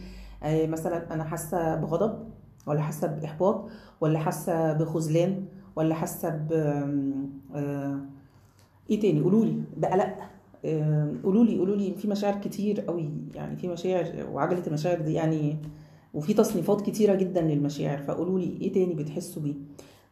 آه، 0.43 0.67
مثلا 0.67 1.15
أنا 1.15 1.25
حاسة 1.25 1.77
بغضب 1.77 2.29
ولا 2.67 2.81
حاسة 2.81 3.07
بإحباط 3.09 3.69
ولا 4.01 4.19
حاسة 4.19 4.73
بخذلان 4.73 5.45
ولا 5.77 5.95
حاسة 5.95 6.29
ب 6.29 6.53
آه، 7.55 8.01
إيه 8.91 9.01
تاني؟ 9.01 9.21
قولوا 9.21 9.45
لي 9.45 9.63
بقلق. 9.77 10.17
قولوا 11.25 11.45
لي 11.45 11.59
قولوا 11.59 11.77
لي 11.77 11.95
في 11.95 12.09
مشاعر 12.09 12.35
كتير 12.41 12.81
قوي 12.81 13.11
يعني 13.35 13.57
في 13.57 13.69
مشاعر 13.69 14.27
وعجلة 14.33 14.63
المشاعر 14.67 15.01
دي 15.01 15.13
يعني 15.13 15.57
وفي 16.15 16.35
تصنيفات 16.35 16.81
كتيرة 16.81 17.15
جدا 17.15 17.41
للمشاعر 17.41 17.99
فقولوا 17.99 18.39
لي 18.41 18.59
إيه 18.61 18.73
تاني 18.73 18.95
بتحسوا 18.95 19.43
بيه؟ 19.43 19.55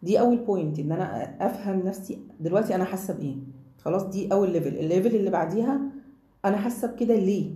دي 0.02 0.21
أول 0.21 0.37
point 0.37 0.79
إن 0.78 0.92
أنا 0.92 1.37
أفهم 1.47 1.78
نفسي 1.87 2.19
دلوقتي 2.40 2.75
أنا 2.75 2.85
حاسة 2.85 3.14
بإيه. 3.14 3.37
خلاص 3.78 4.02
دي 4.02 4.33
أول 4.33 4.50
level 4.52 4.76
ال 4.76 4.83
level 4.83 5.17
اللي 5.16 5.30
بعديها 5.30 5.80
أنا 6.45 6.57
حاسة 6.57 6.88
بكده 6.88 7.14
ليه؟ 7.14 7.50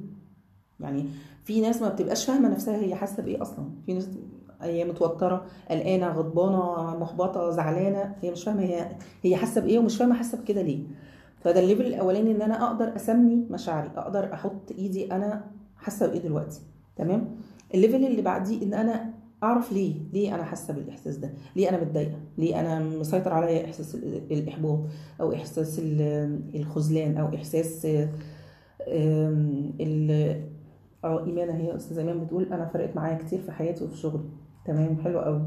يعني 0.80 1.04
في 1.44 1.60
ناس 1.60 1.82
ما 1.82 1.88
بتبقاش 1.88 2.24
فاهمة 2.24 2.48
نفسها 2.48 2.76
هي 2.76 2.94
حاسة 2.94 3.22
بإيه 3.22 3.42
أصلا. 3.42 3.68
في 3.86 3.92
ناس 3.92 4.08
هي 4.60 4.84
متوترة 4.84 5.46
قلقانة 5.70 6.08
غضبانة 6.08 6.96
محبطة 6.98 7.50
زعلانة 7.50 8.14
هي 8.22 8.30
مش 8.30 8.44
فاهمة 8.44 8.62
هي 8.62 8.96
هي 9.22 9.36
حاسة 9.36 9.60
بإيه 9.60 9.78
ومش 9.78 9.96
فاهمة 9.96 10.14
حاسة 10.14 10.38
بكده 10.38 10.62
ليه. 10.62 10.80
فده 11.44 11.60
ال 11.60 11.65
level 11.65 11.86
الأولاني 11.86 12.30
إن 12.30 12.42
أنا 12.42 12.64
أقدر 12.66 12.96
أسمي 12.96 13.46
مشاعري 13.50 13.90
أقدر 13.96 14.32
أحط 14.34 14.72
إيدي 14.78 15.12
أنا 15.12 15.44
حاسة 15.76 16.06
بإيه 16.06 16.20
دلوقتي 16.20 16.60
تمام؟ 16.96 17.36
الليفل 17.74 18.04
اللي 18.04 18.22
بعديه 18.22 18.62
إن 18.66 18.74
أنا 18.74 19.10
أعرف 19.42 19.72
ليه 19.72 19.94
ليه 20.12 20.34
أنا 20.34 20.42
حاسة 20.44 20.74
بالإحساس 20.74 21.16
ده 21.16 21.30
ليه 21.56 21.68
أنا 21.68 21.80
متضايقة 21.80 22.16
ليه 22.38 22.60
أنا 22.60 22.78
مسيطر 22.78 23.32
عليا 23.32 23.64
إحساس 23.64 23.94
ال- 23.94 24.32
الإحباط 24.32 24.78
أو 25.20 25.32
إحساس 25.32 25.78
ال- 25.78 26.40
الخذلان 26.54 27.16
أو 27.16 27.34
إحساس 27.34 27.86
ال 29.80 30.10
آه 31.04 31.26
إيمانه 31.26 31.54
هي 31.54 31.76
أستاذة 31.76 31.98
إيمان 32.00 32.20
بتقول 32.24 32.52
أنا 32.52 32.66
فرقت 32.66 32.96
معايا 32.96 33.18
كتير 33.18 33.40
في 33.40 33.52
حياتي 33.52 33.84
وفي 33.84 33.96
شغلي 33.96 34.24
تمام؟ 34.66 34.96
حلو 35.04 35.20
قوي 35.20 35.42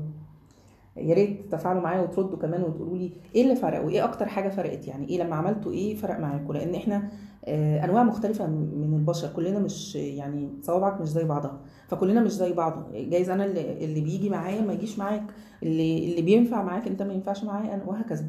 يا 0.98 1.14
ريت 1.14 1.46
تتفاعلوا 1.50 1.82
معايا 1.82 2.02
وتردوا 2.02 2.38
كمان 2.38 2.64
وتقولوا 2.64 2.98
لي 2.98 3.12
إيه 3.36 3.44
اللي 3.44 3.56
فرق 3.56 3.86
وإيه 3.86 4.04
أكتر 4.04 4.26
حاجة 4.26 4.50
فرقت 4.50 4.88
يعني 4.88 5.10
إيه 5.10 5.24
لما 5.24 5.36
عملتوا 5.36 5.72
إيه 5.72 5.96
فرق 5.96 6.20
معاكم؟ 6.20 6.54
لأن 6.54 6.76
إحنا 6.76 7.10
آه، 7.46 7.86
أنواع 7.86 8.04
مختلفة 8.04 8.48
من 8.48 8.94
البشر 8.94 9.28
كلنا 9.36 9.60
مش 9.60 9.96
يعني 9.96 10.50
صوابعك 10.62 11.02
مش 11.02 11.08
زي 11.10 11.24
بعضها 11.24 11.60
فكلنا 11.88 12.22
مش 12.22 12.32
زي 12.32 12.54
بعض 12.54 12.92
جايز 12.94 13.30
أنا 13.30 13.46
اللي, 13.46 13.86
اللي 13.86 14.02
بيجي 14.02 14.30
معايا 14.30 14.62
ما 14.62 14.74
يجيش 14.74 15.00
معاك 15.00 15.24
اللي 15.64 16.06
اللي 16.12 16.22
بينفع 16.22 16.64
معاك 16.64 16.88
أنت 16.88 17.02
ما 17.02 17.14
ينفعش 17.14 17.44
معايا 17.44 17.74
أنا 17.74 17.84
وهكذا. 17.86 18.26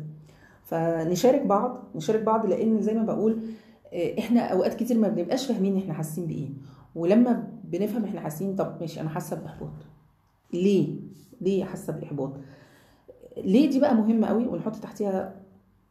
فنشارك 0.65 1.47
بعض 1.47 1.85
نشارك 1.95 2.23
بعض 2.23 2.47
لأن 2.47 2.83
زي 2.83 2.95
ما 2.95 3.03
بقول 3.05 3.39
آه، 3.93 4.19
إحنا 4.19 4.41
أوقات 4.41 4.75
كتير 4.75 4.99
ما 4.99 5.09
بنبقاش 5.09 5.47
فاهمين 5.47 5.77
إحنا 5.77 5.95
حاسين 5.95 6.27
بإيه 6.27 6.49
ولما 6.95 7.49
بنفهم 7.65 8.05
إحنا 8.05 8.21
حاسين 8.21 8.57
طب 8.57 8.77
ماشي 8.81 9.01
أنا 9.01 9.09
حاسة 9.09 9.37
بإحباط. 9.37 9.71
ليه؟ 10.53 10.97
ليه 11.41 11.65
حاسة 11.65 11.93
باحباط 11.93 12.33
ليه 13.37 13.71
دي 13.71 13.81
بقى 13.81 13.95
مهمة 13.95 14.27
قوي 14.27 14.47
ونحط 14.47 14.77
تحتيها 14.77 15.35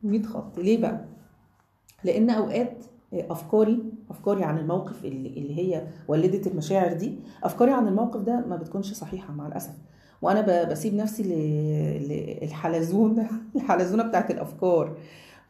100 0.04 0.24
خط؟ 0.24 0.60
ليه 0.60 0.78
بقى؟ 0.82 1.06
لأن 2.04 2.30
أوقات 2.30 2.86
أفكاري 3.14 3.84
أفكاري 4.10 4.44
عن 4.44 4.58
الموقف 4.58 5.06
اللي, 5.06 5.30
اللي 5.30 5.58
هي 5.58 5.88
ولدت 6.08 6.48
المشاعر 6.48 6.94
دي 6.94 7.20
أفكاري 7.44 7.72
عن 7.72 7.88
الموقف 7.88 8.22
ده 8.22 8.46
ما 8.48 8.56
بتكونش 8.56 8.94
صحيحة 8.94 9.34
مع 9.34 9.48
الأسف. 9.48 9.74
وأنا 10.22 10.64
بسيب 10.64 10.94
نفسي 10.94 11.24
للحلزونه 12.44 13.30
الحلزونة 13.56 14.04
بتاعت 14.04 14.32
الأفكار. 14.32 14.98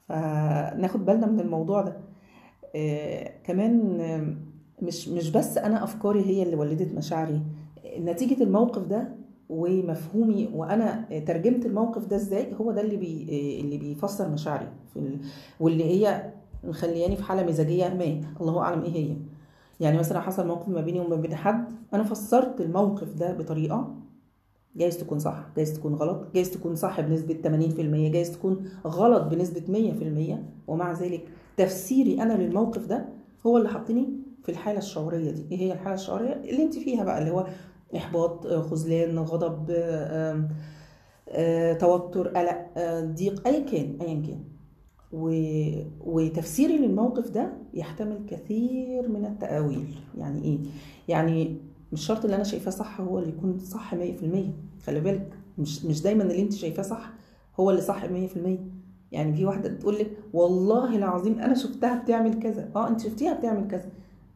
فناخد 0.09 1.05
بالنا 1.05 1.27
من 1.27 1.39
الموضوع 1.39 1.81
ده. 1.81 1.97
آه، 2.75 3.31
كمان 3.43 3.97
مش 4.81 5.07
مش 5.09 5.29
بس 5.29 5.57
أنا 5.57 5.83
أفكاري 5.83 6.25
هي 6.25 6.43
اللي 6.43 6.55
ولدت 6.55 6.93
مشاعري. 6.95 7.41
نتيجة 7.99 8.43
الموقف 8.43 8.81
ده 8.87 9.07
ومفهومي 9.49 10.49
وأنا 10.53 11.05
ترجمت 11.27 11.65
الموقف 11.65 12.05
ده 12.07 12.15
إزاي 12.15 12.53
هو 12.61 12.71
ده 12.71 12.81
اللي 12.81 12.97
بي 12.97 13.27
اللي 13.61 13.77
بيفسر 13.77 14.29
مشاعري 14.29 14.67
في 14.93 14.99
ال... 14.99 15.17
واللي 15.59 15.83
هي 15.83 16.31
مخلياني 16.63 17.15
في 17.15 17.23
حالة 17.23 17.43
مزاجية 17.45 17.87
ما. 17.87 18.21
الله 18.41 18.59
أعلم 18.61 18.81
إيه 18.83 18.91
هي. 18.91 19.15
يعني 19.79 19.97
مثلا 19.97 20.19
حصل 20.19 20.47
موقف 20.47 20.69
ما 20.69 20.81
بيني 20.81 20.99
وما 20.99 21.15
بين 21.15 21.35
حد 21.35 21.71
أنا 21.93 22.03
فسرت 22.03 22.61
الموقف 22.61 23.13
ده 23.13 23.33
بطريقة 23.33 23.95
جايز 24.75 24.97
تكون 24.97 25.19
صح 25.19 25.45
جايز 25.55 25.73
تكون 25.73 25.93
غلط 25.95 26.27
جايز 26.33 26.51
تكون 26.51 26.75
صح 26.75 27.01
بنسبة 27.01 27.33
80% 27.43 28.11
جايز 28.13 28.31
تكون 28.31 28.69
غلط 28.87 29.23
بنسبة 29.23 29.91
100% 30.67 30.69
ومع 30.69 30.91
ذلك 30.93 31.27
تفسيري 31.57 32.21
أنا 32.21 32.33
للموقف 32.33 32.85
ده 32.85 33.05
هو 33.45 33.57
اللي 33.57 33.69
حطني 33.69 34.09
في 34.43 34.49
الحالة 34.49 34.77
الشعورية 34.77 35.31
دي. 35.31 35.45
إيه 35.51 35.57
هي 35.57 35.73
الحالة 35.73 35.93
الشعورية؟ 35.95 36.33
اللي 36.33 36.63
أنت 36.63 36.73
فيها 36.73 37.03
بقى 37.03 37.19
اللي 37.19 37.31
هو 37.31 37.47
إحباط 37.95 38.45
آه، 38.45 38.61
خذلان 38.61 39.19
غضب 39.19 39.65
آه، 41.29 41.73
توتر 41.73 42.27
قلق 42.27 42.67
آه، 42.77 43.01
ضيق 43.05 43.47
أيا 43.47 43.59
كان 43.65 43.97
أيا 44.01 44.21
كان. 44.27 44.43
و... 45.11 45.29
وتفسيري 45.99 46.77
للموقف 46.77 47.29
ده 47.29 47.53
يحتمل 47.73 48.25
كثير 48.29 49.09
من 49.09 49.25
التأويل. 49.25 49.95
يعني 50.17 50.43
إيه؟ 50.43 50.57
يعني 51.07 51.57
مش 51.91 52.05
شرط 52.05 52.23
اللي 52.23 52.35
أنا 52.35 52.43
شايفاه 52.43 52.71
صح 52.71 53.01
هو 53.01 53.19
اللي 53.19 53.29
يكون 53.29 53.59
صح 53.59 53.95
100% 53.95 53.97
خلي 54.85 54.99
بالك 54.99 55.29
مش 55.57 55.85
مش 55.85 56.01
دايما 56.01 56.23
اللي 56.23 56.41
أنت 56.41 56.53
شايفاه 56.53 56.83
صح 56.83 57.13
هو 57.59 57.69
اللي 57.69 57.81
صح 57.81 58.03
100% 58.05 58.07
يعني 59.11 59.33
في 59.35 59.45
واحدة 59.45 59.69
تقول 59.69 59.95
لك 59.99 60.11
والله 60.33 60.95
العظيم 60.95 61.39
أنا 61.39 61.55
شفتها 61.55 62.03
بتعمل 62.03 62.39
كذا. 62.39 62.69
آه 62.75 62.87
أنت 62.87 62.99
شفتيها 63.01 63.33
بتعمل 63.33 63.67
كذا 63.67 63.89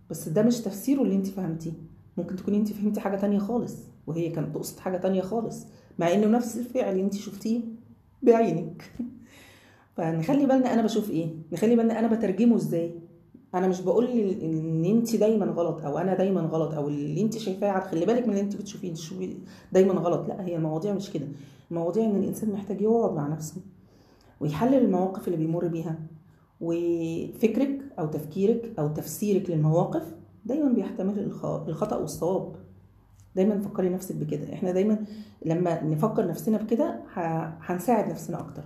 بس 0.10 0.30
ده 0.30 0.44
مش 0.44 0.60
تفسيره 0.62 1.02
اللي 1.02 1.16
أنت 1.16 1.28
فهمتيه. 1.28 1.72
ممكن 2.18 2.36
تكوني 2.36 2.58
انت 2.58 2.74
فهمتي 2.74 3.00
حاجة 3.00 3.16
تانية 3.16 3.40
خالص 3.40 3.76
وهي 4.08 4.30
كانت 4.30 4.56
تقصد 4.56 4.80
حاجة 4.80 4.98
تانية 4.98 5.22
خالص 5.22 5.68
مع 6.00 6.14
إنه 6.14 6.28
نفس 6.28 6.58
الفعل 6.58 6.98
انت 6.98 7.16
شفتيه 7.16 7.62
بعينك. 8.24 8.92
فنخلي 9.98 10.46
بالنا 10.46 10.74
أنا 10.74 10.82
بشوف 10.82 11.10
إيه؟ 11.10 11.30
نخلي 11.52 11.76
بالنا 11.76 12.00
أنا 12.00 12.08
بترجمه 12.08 12.56
إزاي؟ 12.56 12.96
أنا 13.56 13.68
مش 13.68 13.82
بقول 13.82 14.08
إن 14.42 14.86
انت 14.86 15.16
دايما 15.16 15.46
غلط 15.46 15.86
أو 15.86 15.98
أنا 15.98 16.16
دايما 16.16 16.42
غلط 16.42 16.74
أو 16.74 16.88
اللي 16.88 17.22
انت 17.22 17.38
شايفاه 17.38 17.80
خلي 17.80 18.06
بالك 18.06 18.24
من 18.24 18.30
اللي 18.30 18.42
انت 18.42 18.56
بتشوفيه 18.56 18.94
تشوفي 18.94 19.38
دايما 19.72 19.94
غلط. 19.94 20.28
لا 20.28 20.46
هي 20.46 20.56
المواضيع 20.56 20.94
مش 20.94 21.10
كده. 21.10 21.28
المواضيع 21.72 22.06
إن 22.06 22.16
الإنسان 22.16 22.52
محتاج 22.52 22.82
يقعد 22.82 23.14
مع 23.14 23.28
نفسه 23.28 23.62
ويحلل 24.40 24.74
المواقف 24.74 25.28
اللي 25.28 25.38
بيمر 25.38 25.68
بيها 25.68 26.00
وفكرك 26.62 27.80
أو 28.00 28.08
تفكيرك 28.08 28.74
أو 28.80 28.88
تفسيرك 28.88 29.50
للمواقف 29.50 30.04
دايما 30.46 30.72
بيحتمل 30.74 31.20
الخ- 31.20 31.46
الخطأ 31.68 31.96
والصواب. 31.98 32.56
دايما 33.36 33.60
فكري 33.60 33.90
نفسك 33.90 34.16
بكده. 34.16 34.54
إحنا 34.54 34.72
دايما 34.72 34.98
لما 35.46 35.84
نفكر 35.84 36.28
نفسنا 36.28 36.58
بكده 36.58 37.00
هنساعد 37.62 38.10
نفسنا 38.10 38.40
أكتر. 38.40 38.64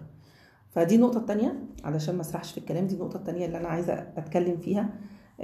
فدي 0.72 0.96
النقطة 0.96 1.18
التانية 1.18 1.60
علشان 1.84 2.16
ما 2.16 2.22
أسرحش 2.22 2.52
في 2.52 2.58
الكلام 2.58 2.88
دي 2.88 2.96
النقطة 2.96 3.18
التانية 3.18 3.46
اللي 3.46 3.58
أنا 3.58 3.68
عايزة 3.68 3.94
أتكلم 3.94 4.58
فيها. 4.58 4.90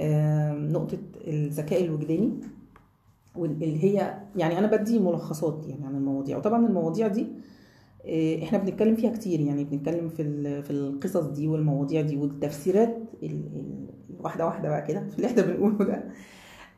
آم، 0.00 0.68
نقطة 0.72 0.98
الذكاء 1.26 1.84
الوجداني 1.84 2.32
واللي 3.36 3.84
هي 3.84 4.18
يعني 4.36 4.58
أنا 4.58 4.66
بدي 4.66 4.98
ملخصات 4.98 5.64
يعني 5.68 5.86
عن 5.86 5.94
المواضيع. 5.94 6.36
وطبعا 6.36 6.66
المواضيع 6.66 7.08
دي 7.08 7.26
إحنا 8.42 8.58
بنتكلم 8.58 8.96
فيها 8.96 9.10
كتير 9.10 9.40
يعني 9.40 9.64
بنتكلم 9.64 10.08
في 10.08 10.62
في 10.62 10.70
القصص 10.70 11.24
دي 11.26 11.48
والمواضيع 11.48 12.00
دي 12.00 12.16
والتفسيرات 12.16 12.96
ال- 13.22 13.30
ال- 13.30 13.86
واحدة 14.20 14.46
واحدة 14.46 14.68
بقى 14.68 14.82
كده 14.86 15.08
في 15.08 15.16
اللي 15.16 15.26
إحنا 15.26 15.42
بنقوله 15.42 15.84
ده. 15.84 16.04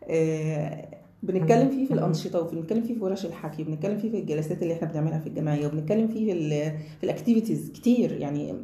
آه، 0.04 0.88
بنتكلم 1.22 1.68
فيه 1.70 1.86
في 1.86 1.94
الأنشطة 1.94 2.40
وبنتكلم 2.40 2.82
فيه 2.82 2.94
في 2.94 3.00
ورش 3.04 3.26
الحكي 3.26 3.62
وبنتكلم 3.62 3.98
فيه 3.98 4.10
في 4.10 4.18
الجلسات 4.18 4.62
اللي 4.62 4.74
إحنا 4.74 4.88
بنعملها 4.92 5.18
في 5.18 5.26
الجمعية 5.26 5.66
وبنتكلم 5.66 6.08
فيه 6.08 6.32
في 6.32 6.38
ال 6.38 6.50
في 6.98 7.04
الاكتيفيتيز 7.04 7.70
كتير. 7.70 8.12
يعني 8.12 8.54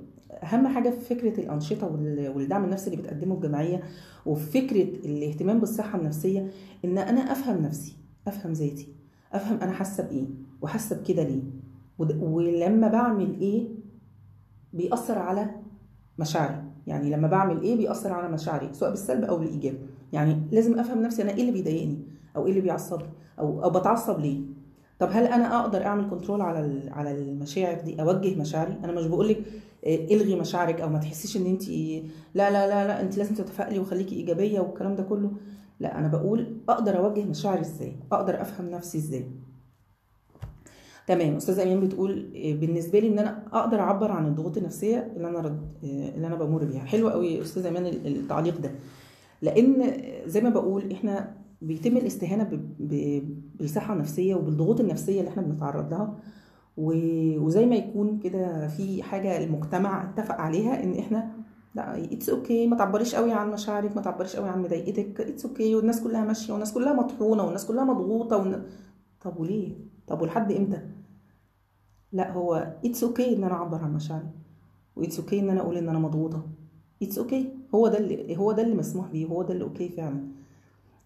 أهم 0.43 0.67
حاجة 0.69 0.91
في 0.91 1.01
فكرة 1.15 1.41
الأنشطة 1.41 1.87
وال- 1.93 2.33
والدعم 2.37 2.65
النفسي 2.65 2.91
اللي 2.91 3.03
بتقدمه 3.03 3.35
الجمعية 3.35 3.83
وفي 4.27 4.61
فكره 4.61 4.83
الاهتمام 5.07 5.61
بالصحة 5.61 5.99
النفسية 5.99 6.51
إن 6.85 6.99
أنا 6.99 7.21
أفهم 7.21 7.63
نفسي 7.63 7.97
أفهم 8.29 8.53
ذاتي 8.53 8.89
أفهم 9.33 9.59
أنا 9.61 9.73
حاسة 9.73 10.03
بإيه 10.09 10.27
وحاسة 10.63 10.97
بكده 10.97 11.23
ليه. 11.23 11.41
ولما 12.21 12.89
بعمل 12.89 13.41
إيه 13.41 13.69
بيأثر 14.73 15.19
على 15.19 15.51
مشاعري. 16.19 16.63
يعني 16.87 17.11
لما 17.11 17.29
بعمل 17.29 17.63
إيه 17.63 17.77
بيأثر 17.77 18.13
على 18.13 18.29
مشاعري 18.29 18.69
سواء 18.73 18.91
بالسلب 18.91 19.25
أو 19.25 19.39
بالإيجاب. 19.39 19.75
يعني 20.13 20.43
لازم 20.53 20.79
أفهم 20.79 21.03
نفسي 21.03 21.23
أنا 21.23 21.31
إيه 21.31 21.41
اللي 21.41 21.53
بيضايقني؟ 21.53 21.99
أو 22.37 22.45
إيه 22.45 22.51
اللي 22.51 22.61
بيعصبني؟ 22.61 23.09
أو 23.39 23.65
أو 23.65 23.71
بتعصب 23.71 24.21
ليه؟ 24.21 24.41
طب 24.99 25.09
هل 25.13 25.25
أنا 25.25 25.61
أقدر 25.61 25.83
أعمل 25.87 26.11
كنترول 26.11 26.41
على 26.41 26.91
على 26.91 27.11
المشاعر 27.11 27.81
دي؟ 27.81 28.03
أوجه 28.03 28.41
مشاعري؟ 28.41 28.79
أنا 28.85 28.93
مش 28.93 29.07
بقول 29.07 29.29
لك 29.29 29.43
إلغي 29.87 30.37
مشاعرك 30.41 30.81
أو 30.81 30.89
ما 30.89 30.99
تحسيش 30.99 31.37
إن 31.37 31.47
انت 31.47 31.69
لا 31.69 32.51
لا 32.51 32.69
لا 32.69 32.87
لا 32.87 33.01
انت 33.01 33.19
لازم 33.19 33.35
تتفائلي 33.35 33.79
وخليكي 33.79 34.15
إيجابية 34.15 34.61
والكلام 34.61 34.95
ده 34.95 35.03
كله. 35.03 35.31
لا 35.81 35.99
أنا 35.99 36.09
بقول 36.09 36.57
أقدر 36.69 36.99
أوجه 36.99 37.25
مشاعري 37.25 37.61
إزاي؟ 37.61 37.97
أقدر 38.13 38.41
أفهم 38.41 38.71
نفسي 38.71 38.99
إزاي؟ 38.99 39.31
تمام. 41.11 41.37
استاذه 41.37 41.61
ايمان 41.63 41.81
بتقول 41.81 42.33
آه، 42.37 42.53
بالنسبة 42.55 42.99
لي 42.99 43.09
إن 43.09 43.19
أنا 43.19 43.43
أقدر 43.53 43.81
أعبر 43.81 44.13
عن 44.13 44.27
الضغوط 44.27 44.57
النفسية 44.57 45.13
اللي 45.17 45.29
أنا 45.29 45.39
رد 45.41 45.73
آه، 45.85 46.09
اللي 46.15 46.27
أنا 46.27 46.35
بمر 46.37 46.65
بيها. 46.65 46.81
حلو 46.81 47.09
قوي 47.09 47.41
استاذه 47.43 47.67
ايمان 47.67 47.87
ال- 47.87 48.07
التعليق 48.07 48.61
ده. 48.61 48.71
لأن 49.43 49.93
زي 50.27 50.41
ما 50.41 50.51
بقول 50.51 50.93
إحنا 50.93 51.35
بيتم 51.63 51.97
الاستهانة 51.97 52.61
بالصحة 53.59 53.95
النفسية 53.95 54.35
وبالضغوط 54.35 54.81
النفسية 54.81 55.21
اللي 55.21 55.31
إحنا 55.31 55.43
بنتعرض 55.43 55.91
لها. 55.91 56.17
وزي 56.77 57.67
ما 57.67 57.77
يكون 57.77 58.19
كده 58.19 58.69
في 58.69 59.03
حاجة 59.03 59.45
المجتمع 59.45 60.11
اتفق 60.11 60.35
عليها 60.41 60.85
إن 60.85 60.95
إحنا 60.99 61.31
لأ 61.75 62.05
it's 62.05 62.29
okay 62.31 62.67
ما 62.67 62.77
تعبريش 62.77 63.15
قوي 63.15 63.33
عن 63.33 63.51
مشاعرك 63.51 63.97
ما 63.97 64.03
تعبريش 64.03 64.37
قوي 64.37 64.49
عن 64.49 64.63
مضايقتك 64.63 65.21
it's 65.21 65.47
okay 65.47 65.75
والناس 65.75 66.01
كلها 66.03 66.25
ماشية 66.25 66.53
والناس 66.53 66.73
كلها 66.73 66.93
مطحونة 66.93 67.43
والناس 67.45 67.67
كلها 67.67 67.85
مضغوطة 67.85 68.37
والن... 68.37 68.63
طب 69.25 69.41
وليه؟ 69.41 69.73
طب 70.07 70.23
ولحد 70.23 70.53
إمتى؟ 70.53 70.81
لا 72.13 72.33
هو 72.33 72.75
it's 72.85 73.05
okay 73.05 73.37
إن 73.37 73.45
أنا 73.45 73.55
أعبر 73.55 73.79
عن 73.79 73.95
مشاعري 73.95 74.29
و 74.97 75.01
it's 75.01 75.21
okay 75.21 75.41
إن 75.41 75.51
أنا 75.51 75.61
أقول 75.61 75.77
إن 75.77 75.89
أنا 75.89 75.99
مضغوطة. 75.99 76.43
it's 77.03 77.19
okay 77.19 77.49
هو 77.75 77.89
ده 77.89 77.99
اللي 77.99 78.37
هو 78.37 78.53
ده 78.53 78.63
اللي 78.63 78.75
مسموح 78.75 79.07
بيه 79.11 79.27
هو 79.27 79.43
ده 79.43 79.53
اللي 79.55 79.65
okay 79.65 79.89
فعلا. 79.89 80.21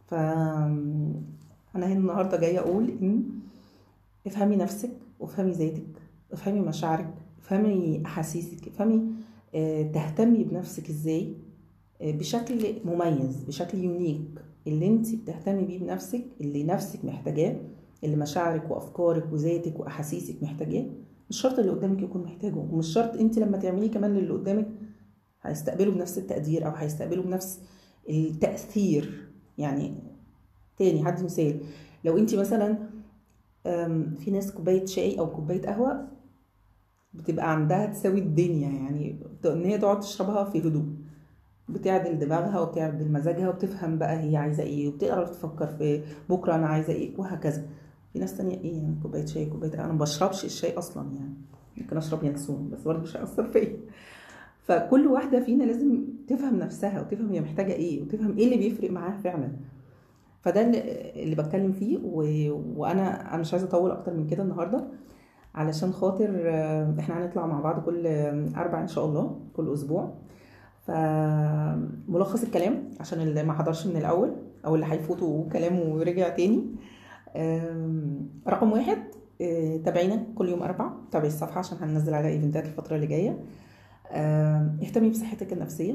ف 0.06 0.14
أنا 0.14 1.86
هنا 1.86 1.92
النهارده 1.92 2.36
جاية 2.36 2.58
أقول 2.58 2.88
إن 3.02 3.24
افهمي 4.26 4.56
نفسك 4.56 4.90
وافهمي 5.20 5.52
ذاتك 5.52 5.86
افهمي 6.32 6.60
مشاعرك 6.60 7.14
افهمي 7.42 8.02
أحاسيسك 8.06 8.68
افهمي 8.68 9.02
آه، 9.54 9.82
تهتمي 9.82 10.44
بنفسك 10.44 10.88
إزاي 10.90 11.34
آه، 12.00 12.10
بشكل 12.10 12.74
مميز 12.84 13.44
بشكل 13.44 13.78
unique 13.78 14.20
اللي 14.66 14.86
انت 14.86 15.14
بتهتمي 15.14 15.64
بيه 15.64 15.78
بنفسك 15.78 16.24
اللي 16.40 16.64
نفسك 16.64 17.04
محتاجاه 17.04 17.56
اللي 18.04 18.16
مشاعرك 18.16 18.70
وأفكارك 18.70 19.32
وذاتك 19.32 19.80
وأحاسيسك 19.80 20.42
محتاجاه؟ 20.42 20.86
مش 21.30 21.40
شرط 21.40 21.58
اللي 21.58 21.70
قدامك 21.70 22.02
يكون 22.02 22.22
محتاجه 22.24 22.54
ومش 22.56 22.86
شرط 22.86 23.14
انت 23.16 23.38
لما 23.38 23.56
تعمليه 23.58 23.90
كمان 23.90 24.14
للي 24.14 24.32
قدامك 24.32 24.68
هيستقبله 25.42 25.90
بنفس 25.92 26.18
التقدير 26.18 26.66
أو 26.66 26.70
هيستقبله 26.70 27.22
بنفس 27.22 27.60
التأثير. 28.10 29.28
يعني 29.58 29.94
تاني 30.78 31.08
هدي 31.08 31.22
مثال. 31.24 31.60
لو 32.04 32.18
انت 32.18 32.34
مثلا 32.34 32.78
في 34.18 34.30
ناس 34.32 34.52
كوباية 34.52 34.86
شاي 34.86 35.18
أو 35.18 35.30
كوباية 35.32 35.62
قهوة 35.62 36.08
بتبقى 37.14 37.52
عندها 37.52 37.86
تساوي 37.86 38.18
الدنيا 38.18 38.68
يعني 38.68 39.18
إن 39.46 39.64
هي 39.64 39.78
تقعد 39.78 40.00
تشربها 40.00 40.44
في 40.44 40.58
هدوء 40.58 40.84
بتعدل 41.68 42.18
دماغها 42.18 42.60
وبتعدل 42.60 43.12
مزاجها 43.12 43.48
وبتفهم 43.48 43.98
بقى 43.98 44.20
هي 44.20 44.36
عايزة 44.36 44.62
إيه 44.62 44.88
وبتقرا 44.88 45.24
تفكر 45.24 45.66
في 45.66 46.02
بكرة 46.28 46.54
أنا 46.54 46.66
عايزة 46.66 46.92
إيه 46.92 47.18
وهكذا. 47.18 47.66
في 48.14 48.20
ناس 48.20 48.36
تانية 48.36 48.60
إيه 48.60 48.76
يعني 48.76 48.96
كوبايه 49.02 49.26
شاي 49.26 49.46
كوبايه. 49.46 49.74
أنا 49.74 49.92
ما 49.92 49.98
بشربش 49.98 50.44
الشاي 50.44 50.78
أصلا 50.78 51.12
يعني 51.14 51.34
ممكن 51.76 51.96
اشرب 51.96 52.24
ينسون 52.24 52.70
بس 52.70 52.82
برضه 52.82 53.02
مش 53.02 53.16
هيأثر 53.16 53.44
فيا 53.44 53.76
فكل 54.62 55.06
واحدة 55.06 55.40
فينا 55.40 55.64
لازم 55.64 56.04
تفهم 56.28 56.58
نفسها 56.58 57.00
وتفهم 57.00 57.30
هي 57.30 57.40
محتاجه 57.40 57.72
إيه 57.72 58.02
وتفهم 58.02 58.38
إيه 58.38 58.44
اللي 58.44 58.56
بيفرق 58.56 58.90
معاها 58.90 59.16
فعلا 59.16 59.52
فده 60.42 60.60
اللي, 60.60 61.34
بتكلم 61.36 61.72
فيه 61.72 61.98
و... 61.98 62.22
وأنا 62.76 63.30
أنا 63.34 63.40
مش 63.40 63.52
عايزه 63.52 63.68
أطول 63.68 63.90
أكتر 63.90 64.14
من 64.14 64.26
كده 64.26 64.42
النهارده. 64.42 64.84
علشان 65.54 65.92
خاطر 65.92 66.42
آه، 66.46 66.94
إحنا 67.00 67.24
هنطلع 67.24 67.46
مع 67.46 67.60
بعض 67.60 67.80
كل 67.80 68.06
أربع 68.56 68.80
إن 68.82 68.88
شاء 68.88 69.04
الله 69.04 69.40
كل 69.56 69.72
أسبوع. 69.72 70.14
فملخص 70.86 72.42
الكلام 72.42 72.90
عشان 73.00 73.20
اللي 73.20 73.42
ما 73.42 73.52
حضرش 73.52 73.86
من 73.86 73.96
الأول 73.96 74.36
أو 74.66 74.74
اللي 74.74 74.86
هيفوتوا 74.86 75.48
كلامه 75.48 75.94
ورجع 75.94 76.28
تاني. 76.28 76.64
رقم 78.48 78.72
واحد 78.72 78.98
آه، 79.40 79.76
تابعينا 79.76 80.26
كل 80.34 80.48
يوم 80.48 80.62
أربع 80.62 80.90
تابعي 81.12 81.28
الصفحة 81.28 81.58
عشان 81.58 81.78
هننزل 81.78 82.14
عليها 82.14 82.30
إيفنتات 82.30 82.64
الفترة 82.66 82.96
اللي 82.96 83.06
جاية. 83.06 83.44
آم، 84.12 84.78
اهتمي 84.82 85.10
بصحتك 85.10 85.52
النفسية. 85.52 85.94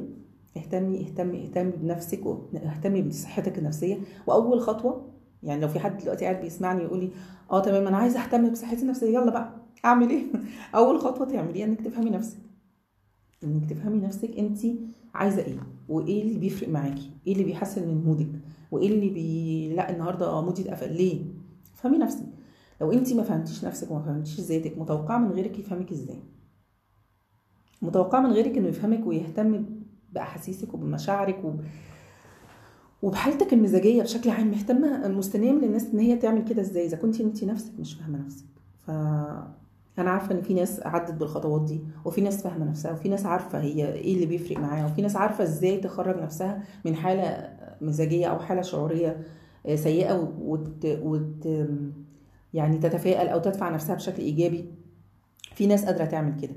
اهتمي 0.57 1.01
اهتمي 1.01 1.43
اهتمي 1.43 1.71
بنفسك 1.71 2.25
واهتمي 2.25 3.01
بصحتك 3.01 3.57
النفسية. 3.57 3.97
وأول 4.27 4.61
خطوة 4.61 5.11
يعني 5.43 5.61
لو 5.61 5.67
في 5.67 5.79
حد 5.79 5.97
دلوقتي 5.97 6.25
قاعد 6.25 6.41
بيسمعني 6.41 6.83
يقول 6.83 6.99
لي 6.99 7.11
آه 7.51 7.59
تمام 7.61 7.87
أنا 7.87 7.97
عايزة 7.97 8.23
أهتم 8.23 8.49
بصحتي 8.51 8.81
النفسية 8.81 9.07
يلا 9.19 9.31
بقى 9.31 9.55
أعمل 9.85 10.09
إيه؟ 10.09 10.23
أول 10.75 10.99
خطوة 10.99 11.25
تعمليها 11.27 11.65
إنك 11.65 11.81
تفهمي 11.81 12.09
نفسك. 12.09 12.37
إنك 13.43 13.69
تفهمي 13.69 13.99
نفسك 13.99 14.37
انت 14.37 14.59
عايزة 15.13 15.41
إيه؟ 15.41 15.59
وإيه 15.89 16.21
اللي 16.23 16.39
بيفرق 16.39 16.69
معاكي؟ 16.69 17.11
إيه 17.27 17.33
اللي 17.33 17.43
بيحسن 17.43 17.87
من 17.87 18.03
مودك؟ 18.03 18.31
وإيه 18.71 18.87
اللي 18.87 19.09
بي 19.09 19.73
لأ 19.75 19.89
النهارده 19.93 20.41
مودي 20.41 20.61
اتقفل؟ 20.61 20.93
ليه؟ 20.93 21.21
فهمي 21.73 21.97
نفسك. 21.97 22.25
لو 22.81 22.91
أنت 22.91 23.13
ما 23.13 23.23
فهمتيش 23.23 23.65
نفسك 23.65 23.91
وما 23.91 24.01
فهمتيش 24.01 24.39
ذاتك 24.39 24.77
متوقعة 24.77 25.17
من 25.17 25.31
غيرك 25.31 25.59
يفهمك 25.59 25.91
إزاي؟ 25.91 26.19
متوقعة 27.81 28.21
من 28.21 28.31
غيرك 28.31 28.57
إنه 28.57 28.67
يفهمك 28.67 29.07
ويهتم 29.07 29.65
بأحاسيسك 30.13 30.73
وبمشاعرك 30.73 31.45
وب... 31.45 31.61
وبحالتك 33.01 33.53
المزاجية 33.53 34.01
بشكل 34.03 34.29
عام 34.29 34.47
مهتمة 34.51 35.07
مستنية 35.07 35.51
من 35.51 35.63
الناس 35.63 35.85
إن 35.93 35.99
هي 35.99 36.15
تعمل 36.15 36.43
كده 36.43 36.61
إزاي؟ 36.61 36.85
إذا 36.85 36.97
كنت 36.97 37.21
انت 37.21 37.43
نفسك 37.43 37.71
مش 37.79 37.93
فاهمة 37.93 38.17
نفسك. 38.25 38.45
ف 38.85 38.91
أنا 39.97 40.09
عارفة 40.09 40.31
إن 40.35 40.41
في 40.41 40.53
ناس 40.53 40.81
عدت 40.85 41.11
بالخطوات 41.13 41.61
دي 41.61 41.81
وفي 42.05 42.21
ناس 42.21 42.43
فاهمة 42.43 42.65
نفسها 42.65 42.91
وفي 42.91 43.09
ناس 43.09 43.25
عارفة 43.25 43.59
هي 43.61 43.93
إيه 43.93 44.13
اللي 44.15 44.25
بيفرق 44.25 44.57
معاها 44.57 44.85
وفي 44.85 45.01
ناس 45.01 45.15
عارفة 45.15 45.43
إزاي 45.43 45.77
تخرج 45.77 46.17
نفسها 46.21 46.63
من 46.85 46.95
حالة 46.95 47.49
مزاجية 47.81 48.27
أو 48.27 48.39
حالة 48.39 48.61
شعورية 48.61 49.17
سيئة 49.75 50.33
وت... 50.41 50.85
وت... 50.85 51.67
يعني 52.53 52.77
تتفائل 52.77 53.27
أو 53.27 53.39
تدفع 53.39 53.69
نفسها 53.69 53.95
بشكل 53.95 54.21
إيجابي. 54.21 54.65
في 55.55 55.67
ناس 55.67 55.85
قادرة 55.85 56.05
تعمل 56.05 56.41
كده. 56.41 56.55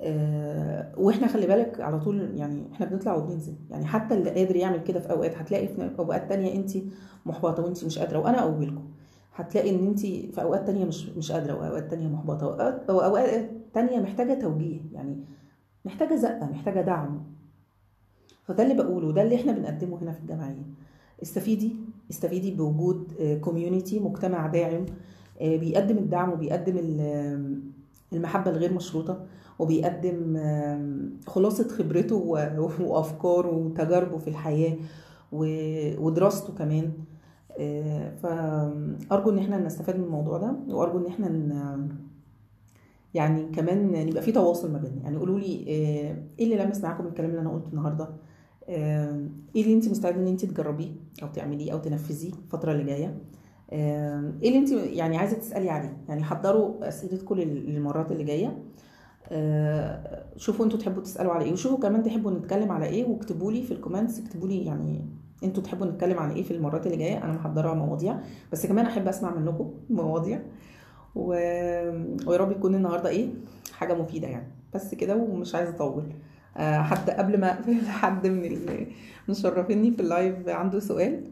آه، 0.00 0.92
وإحنا 0.96 1.26
خلي 1.26 1.46
بالك 1.46 1.80
على 1.80 2.00
طول 2.00 2.30
يعني 2.36 2.72
إحنا 2.72 2.86
بنطلع 2.86 3.14
وبننزل. 3.14 3.54
يعني 3.70 3.86
حتى 3.86 4.14
اللي 4.14 4.30
قادر 4.30 4.56
يعمل 4.56 4.80
كده 4.82 5.00
في 5.00 5.10
أوقات 5.10 5.36
هتلاقي 5.38 5.68
في 5.68 5.90
أوقات 5.98 6.28
تانية 6.28 6.54
انت 6.54 6.70
محبطة 7.26 7.62
وانت 7.64 7.84
مش 7.84 7.98
قادرة 7.98 8.18
وأنا 8.18 8.38
اولكم 8.38 8.84
هتلاقي 9.34 9.70
إن 9.70 9.86
انت 9.86 10.00
في 10.00 10.42
أوقات 10.42 10.66
تانية 10.66 10.84
مش 10.84 11.08
مش 11.08 11.32
قادرة 11.32 11.54
وأوقات 11.54 11.90
تانية 11.90 12.08
محبطة 12.08 12.46
واوقات 12.46 12.90
واوقات 12.90 13.50
تانية 13.74 13.98
محتاجة 14.00 14.40
توجيه 14.40 14.80
يعني 14.92 15.16
محتاجة 15.84 16.14
زقة 16.16 16.46
محتاجة 16.50 16.80
دعم. 16.80 17.22
فده 18.44 18.62
اللي 18.62 18.74
بقوله 18.74 19.06
وده 19.08 19.22
اللي 19.22 19.34
إحنا 19.36 19.52
بنقدمه 19.52 20.02
هنا 20.02 20.12
في 20.12 20.20
الجمعيه 20.20 20.62
استفيدي 21.22 21.76
استفيدي 22.10 22.50
بوجود 22.50 23.12
كوميونتي 23.40 24.00
مجتمع 24.00 24.46
داعم 24.46 24.86
آه، 25.40 25.56
بيقدم 25.56 25.98
الدعم 25.98 26.32
وبيقدم 26.32 26.78
ال- 26.78 27.60
المحبة 28.12 28.50
الغير 28.50 28.72
مشروطة 28.72 29.26
وبيقدم 29.58 30.38
خلاصة 31.26 31.68
خبرته 31.68 32.16
وأفكاره 32.80 33.56
وتجاربه 33.56 34.18
في 34.18 34.28
الحياة 34.28 34.76
ودراسته 35.32 36.54
كمان. 36.54 36.92
آه، 37.60 38.14
فأرجو 38.16 39.30
إن 39.30 39.38
إحنا 39.38 39.58
نستفاد 39.58 39.96
من 39.98 40.04
الموضوع 40.04 40.38
ده 40.38 40.56
وأرجو 40.68 40.98
إن 40.98 41.06
إحنا 41.06 41.28
ن- 41.28 41.88
يعني 43.14 43.44
كمان 43.44 44.06
نبقى 44.06 44.22
في 44.22 44.32
تواصل 44.32 44.72
ما 44.72 44.78
بيننا. 44.78 45.02
يعني 45.02 45.16
قولوا 45.16 45.38
لي 45.38 45.64
آه، 45.68 46.16
إيه 46.38 46.44
اللي 46.44 46.64
لمس 46.64 46.80
معاكم 46.84 47.06
الكلام 47.06 47.30
اللي 47.30 47.40
أنا 47.40 47.50
قلته 47.50 47.68
النهارده؟ 47.68 48.08
آه، 48.68 49.26
إيه 49.56 49.62
اللي 49.62 49.74
أنت 49.74 49.88
مستعدة 49.88 50.16
إن 50.16 50.26
أنت 50.26 50.44
تجربيه 50.44 50.90
أو 51.22 51.28
تعمليه 51.28 51.72
أو 51.72 51.78
تنفذيه 51.78 52.32
الفترة 52.32 52.72
اللي 52.72 52.84
جاية؟ 52.84 53.18
إيه 53.72 54.48
اللي 54.48 54.58
أنت 54.58 54.70
يعني 54.72 55.16
عايزة 55.16 55.36
تسألي 55.36 55.70
عليه؟ 55.70 55.96
يعني 56.08 56.22
حضروا 56.24 56.88
اسئلتكم 56.88 57.34
لل- 57.34 57.66
للمرات 57.74 58.12
اللي 58.12 58.24
جاية. 58.24 58.62
شوفوا 60.36 60.64
أنتوا 60.64 60.78
تحبوا 60.78 61.02
تسألوا 61.02 61.32
على 61.32 61.44
إيه 61.44 61.52
وشوفوا 61.52 61.78
كمان 61.78 62.02
تحبوا 62.02 62.30
نتكلم 62.30 62.72
على 62.72 62.86
إيه 62.86 63.04
واكتبوا 63.08 63.52
لي 63.52 63.62
في 63.62 63.70
ال 63.74 63.79
comments 63.79 64.18
اكتبوا 64.20 64.48
لي 64.48 64.64
يعني 64.64 65.04
أنتوا 65.44 65.62
تحبوا 65.62 65.86
نتكلم 65.86 66.18
عن 66.18 66.30
إيه 66.30 66.42
في 66.42 66.50
المرات 66.50 66.86
اللي 66.86 66.96
جاية؟ 66.96 67.24
أنا 67.24 67.32
محضرة 67.32 67.74
مواضيع 67.74 68.18
بس 68.52 68.66
كمان 68.66 68.86
احب 68.86 69.08
اسمع 69.08 69.34
منكم 69.34 69.74
مواضيع 69.90 70.40
و... 71.14 71.26
ويا 72.26 72.36
رب 72.36 72.50
يكون 72.50 72.74
النهارده 72.74 73.08
إيه 73.08 73.28
حاجة 73.72 73.94
مفيدة 73.94 74.28
يعني. 74.28 74.46
بس 74.74 74.94
كده 74.94 75.16
ومش 75.16 75.54
عايزة 75.54 75.70
اطول. 75.70 76.04
آه، 76.56 76.82
حتى 76.82 77.12
قبل 77.12 77.40
ما 77.40 77.52
أقفل 77.52 77.88
حد 78.00 78.26
من 78.26 78.44
اللي 78.44 78.86
في 79.90 80.02
ال 80.02 80.11
live 80.11 80.48
عنده 80.48 80.80
سؤال 80.80 81.24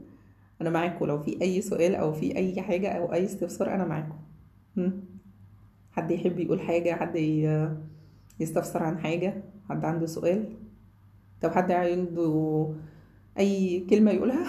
أنا 0.60 0.70
معاكم. 0.70 1.04
لو 1.04 1.18
في 1.22 1.42
أي 1.42 1.60
سؤال 1.60 1.94
أو 1.94 2.12
في 2.12 2.36
أي 2.36 2.62
حاجة 2.62 2.88
أو 2.88 3.12
أي 3.12 3.24
استفسار 3.24 3.74
أنا 3.74 3.84
معاكم؟ 3.84 4.16
حد 5.92 6.10
يحب 6.10 6.38
يقول 6.38 6.60
حاجة 6.60 6.94
حد 6.94 7.16
يستفسر 8.40 8.82
عن 8.82 8.98
حاجة؟ 8.98 9.42
حد 9.68 9.84
عنده 9.84 10.06
سؤال؟ 10.06 10.44
طب 11.42 11.50
حد 11.50 11.72
عنده 11.72 12.68
أي 13.38 13.80
كلمة 13.90 14.10
يقولها. 14.10 14.46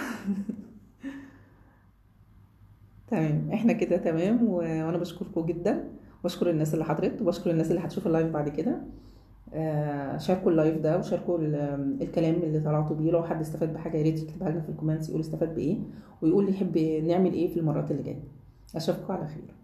تمام 3.07 3.51
إحنا 3.53 3.73
كده 3.73 3.97
تمام. 3.97 4.43
وأنا 4.49 4.97
بشكركم 4.97 5.45
جدا. 5.45 5.83
بشكر 6.23 6.49
الناس 6.49 6.73
اللي 6.73 6.85
حضرت 6.85 7.21
وبشكر 7.21 7.51
الناس 7.51 7.71
اللي 7.71 7.81
هتشوف 7.81 8.07
ال 8.07 8.12
live 8.12 8.27
بعد 8.27 8.49
كده. 8.49 8.81
آه 9.53 10.17
شاركوا 10.17 10.51
ال 10.51 10.57
live 10.57 10.77
ده 10.77 10.97
وشاركوا 10.99 11.37
ال- 11.39 11.97
الكلام 12.01 12.35
اللي 12.35 12.59
طلعتوا 12.59 12.95
بيه. 12.95 13.11
لو 13.11 13.23
حد 13.23 13.39
استفاد 13.39 13.73
بحاجة 13.73 13.97
يا 13.97 14.03
ريت 14.03 14.19
يكتبها 14.23 14.49
لنا 14.51 14.61
في 14.61 14.69
ال 14.69 14.74
comments 14.74 15.09
يقول 15.09 15.21
استفاد 15.21 15.55
بإيه 15.55 15.77
ويقول 16.21 16.49
يحب 16.49 16.77
نعمل 16.77 17.33
إيه 17.33 17.53
في 17.53 17.59
المرات 17.59 17.91
اللي 17.91 18.03
جاية. 18.03 18.23
أشوفكم 18.75 19.13
على 19.13 19.27
خير. 19.27 19.58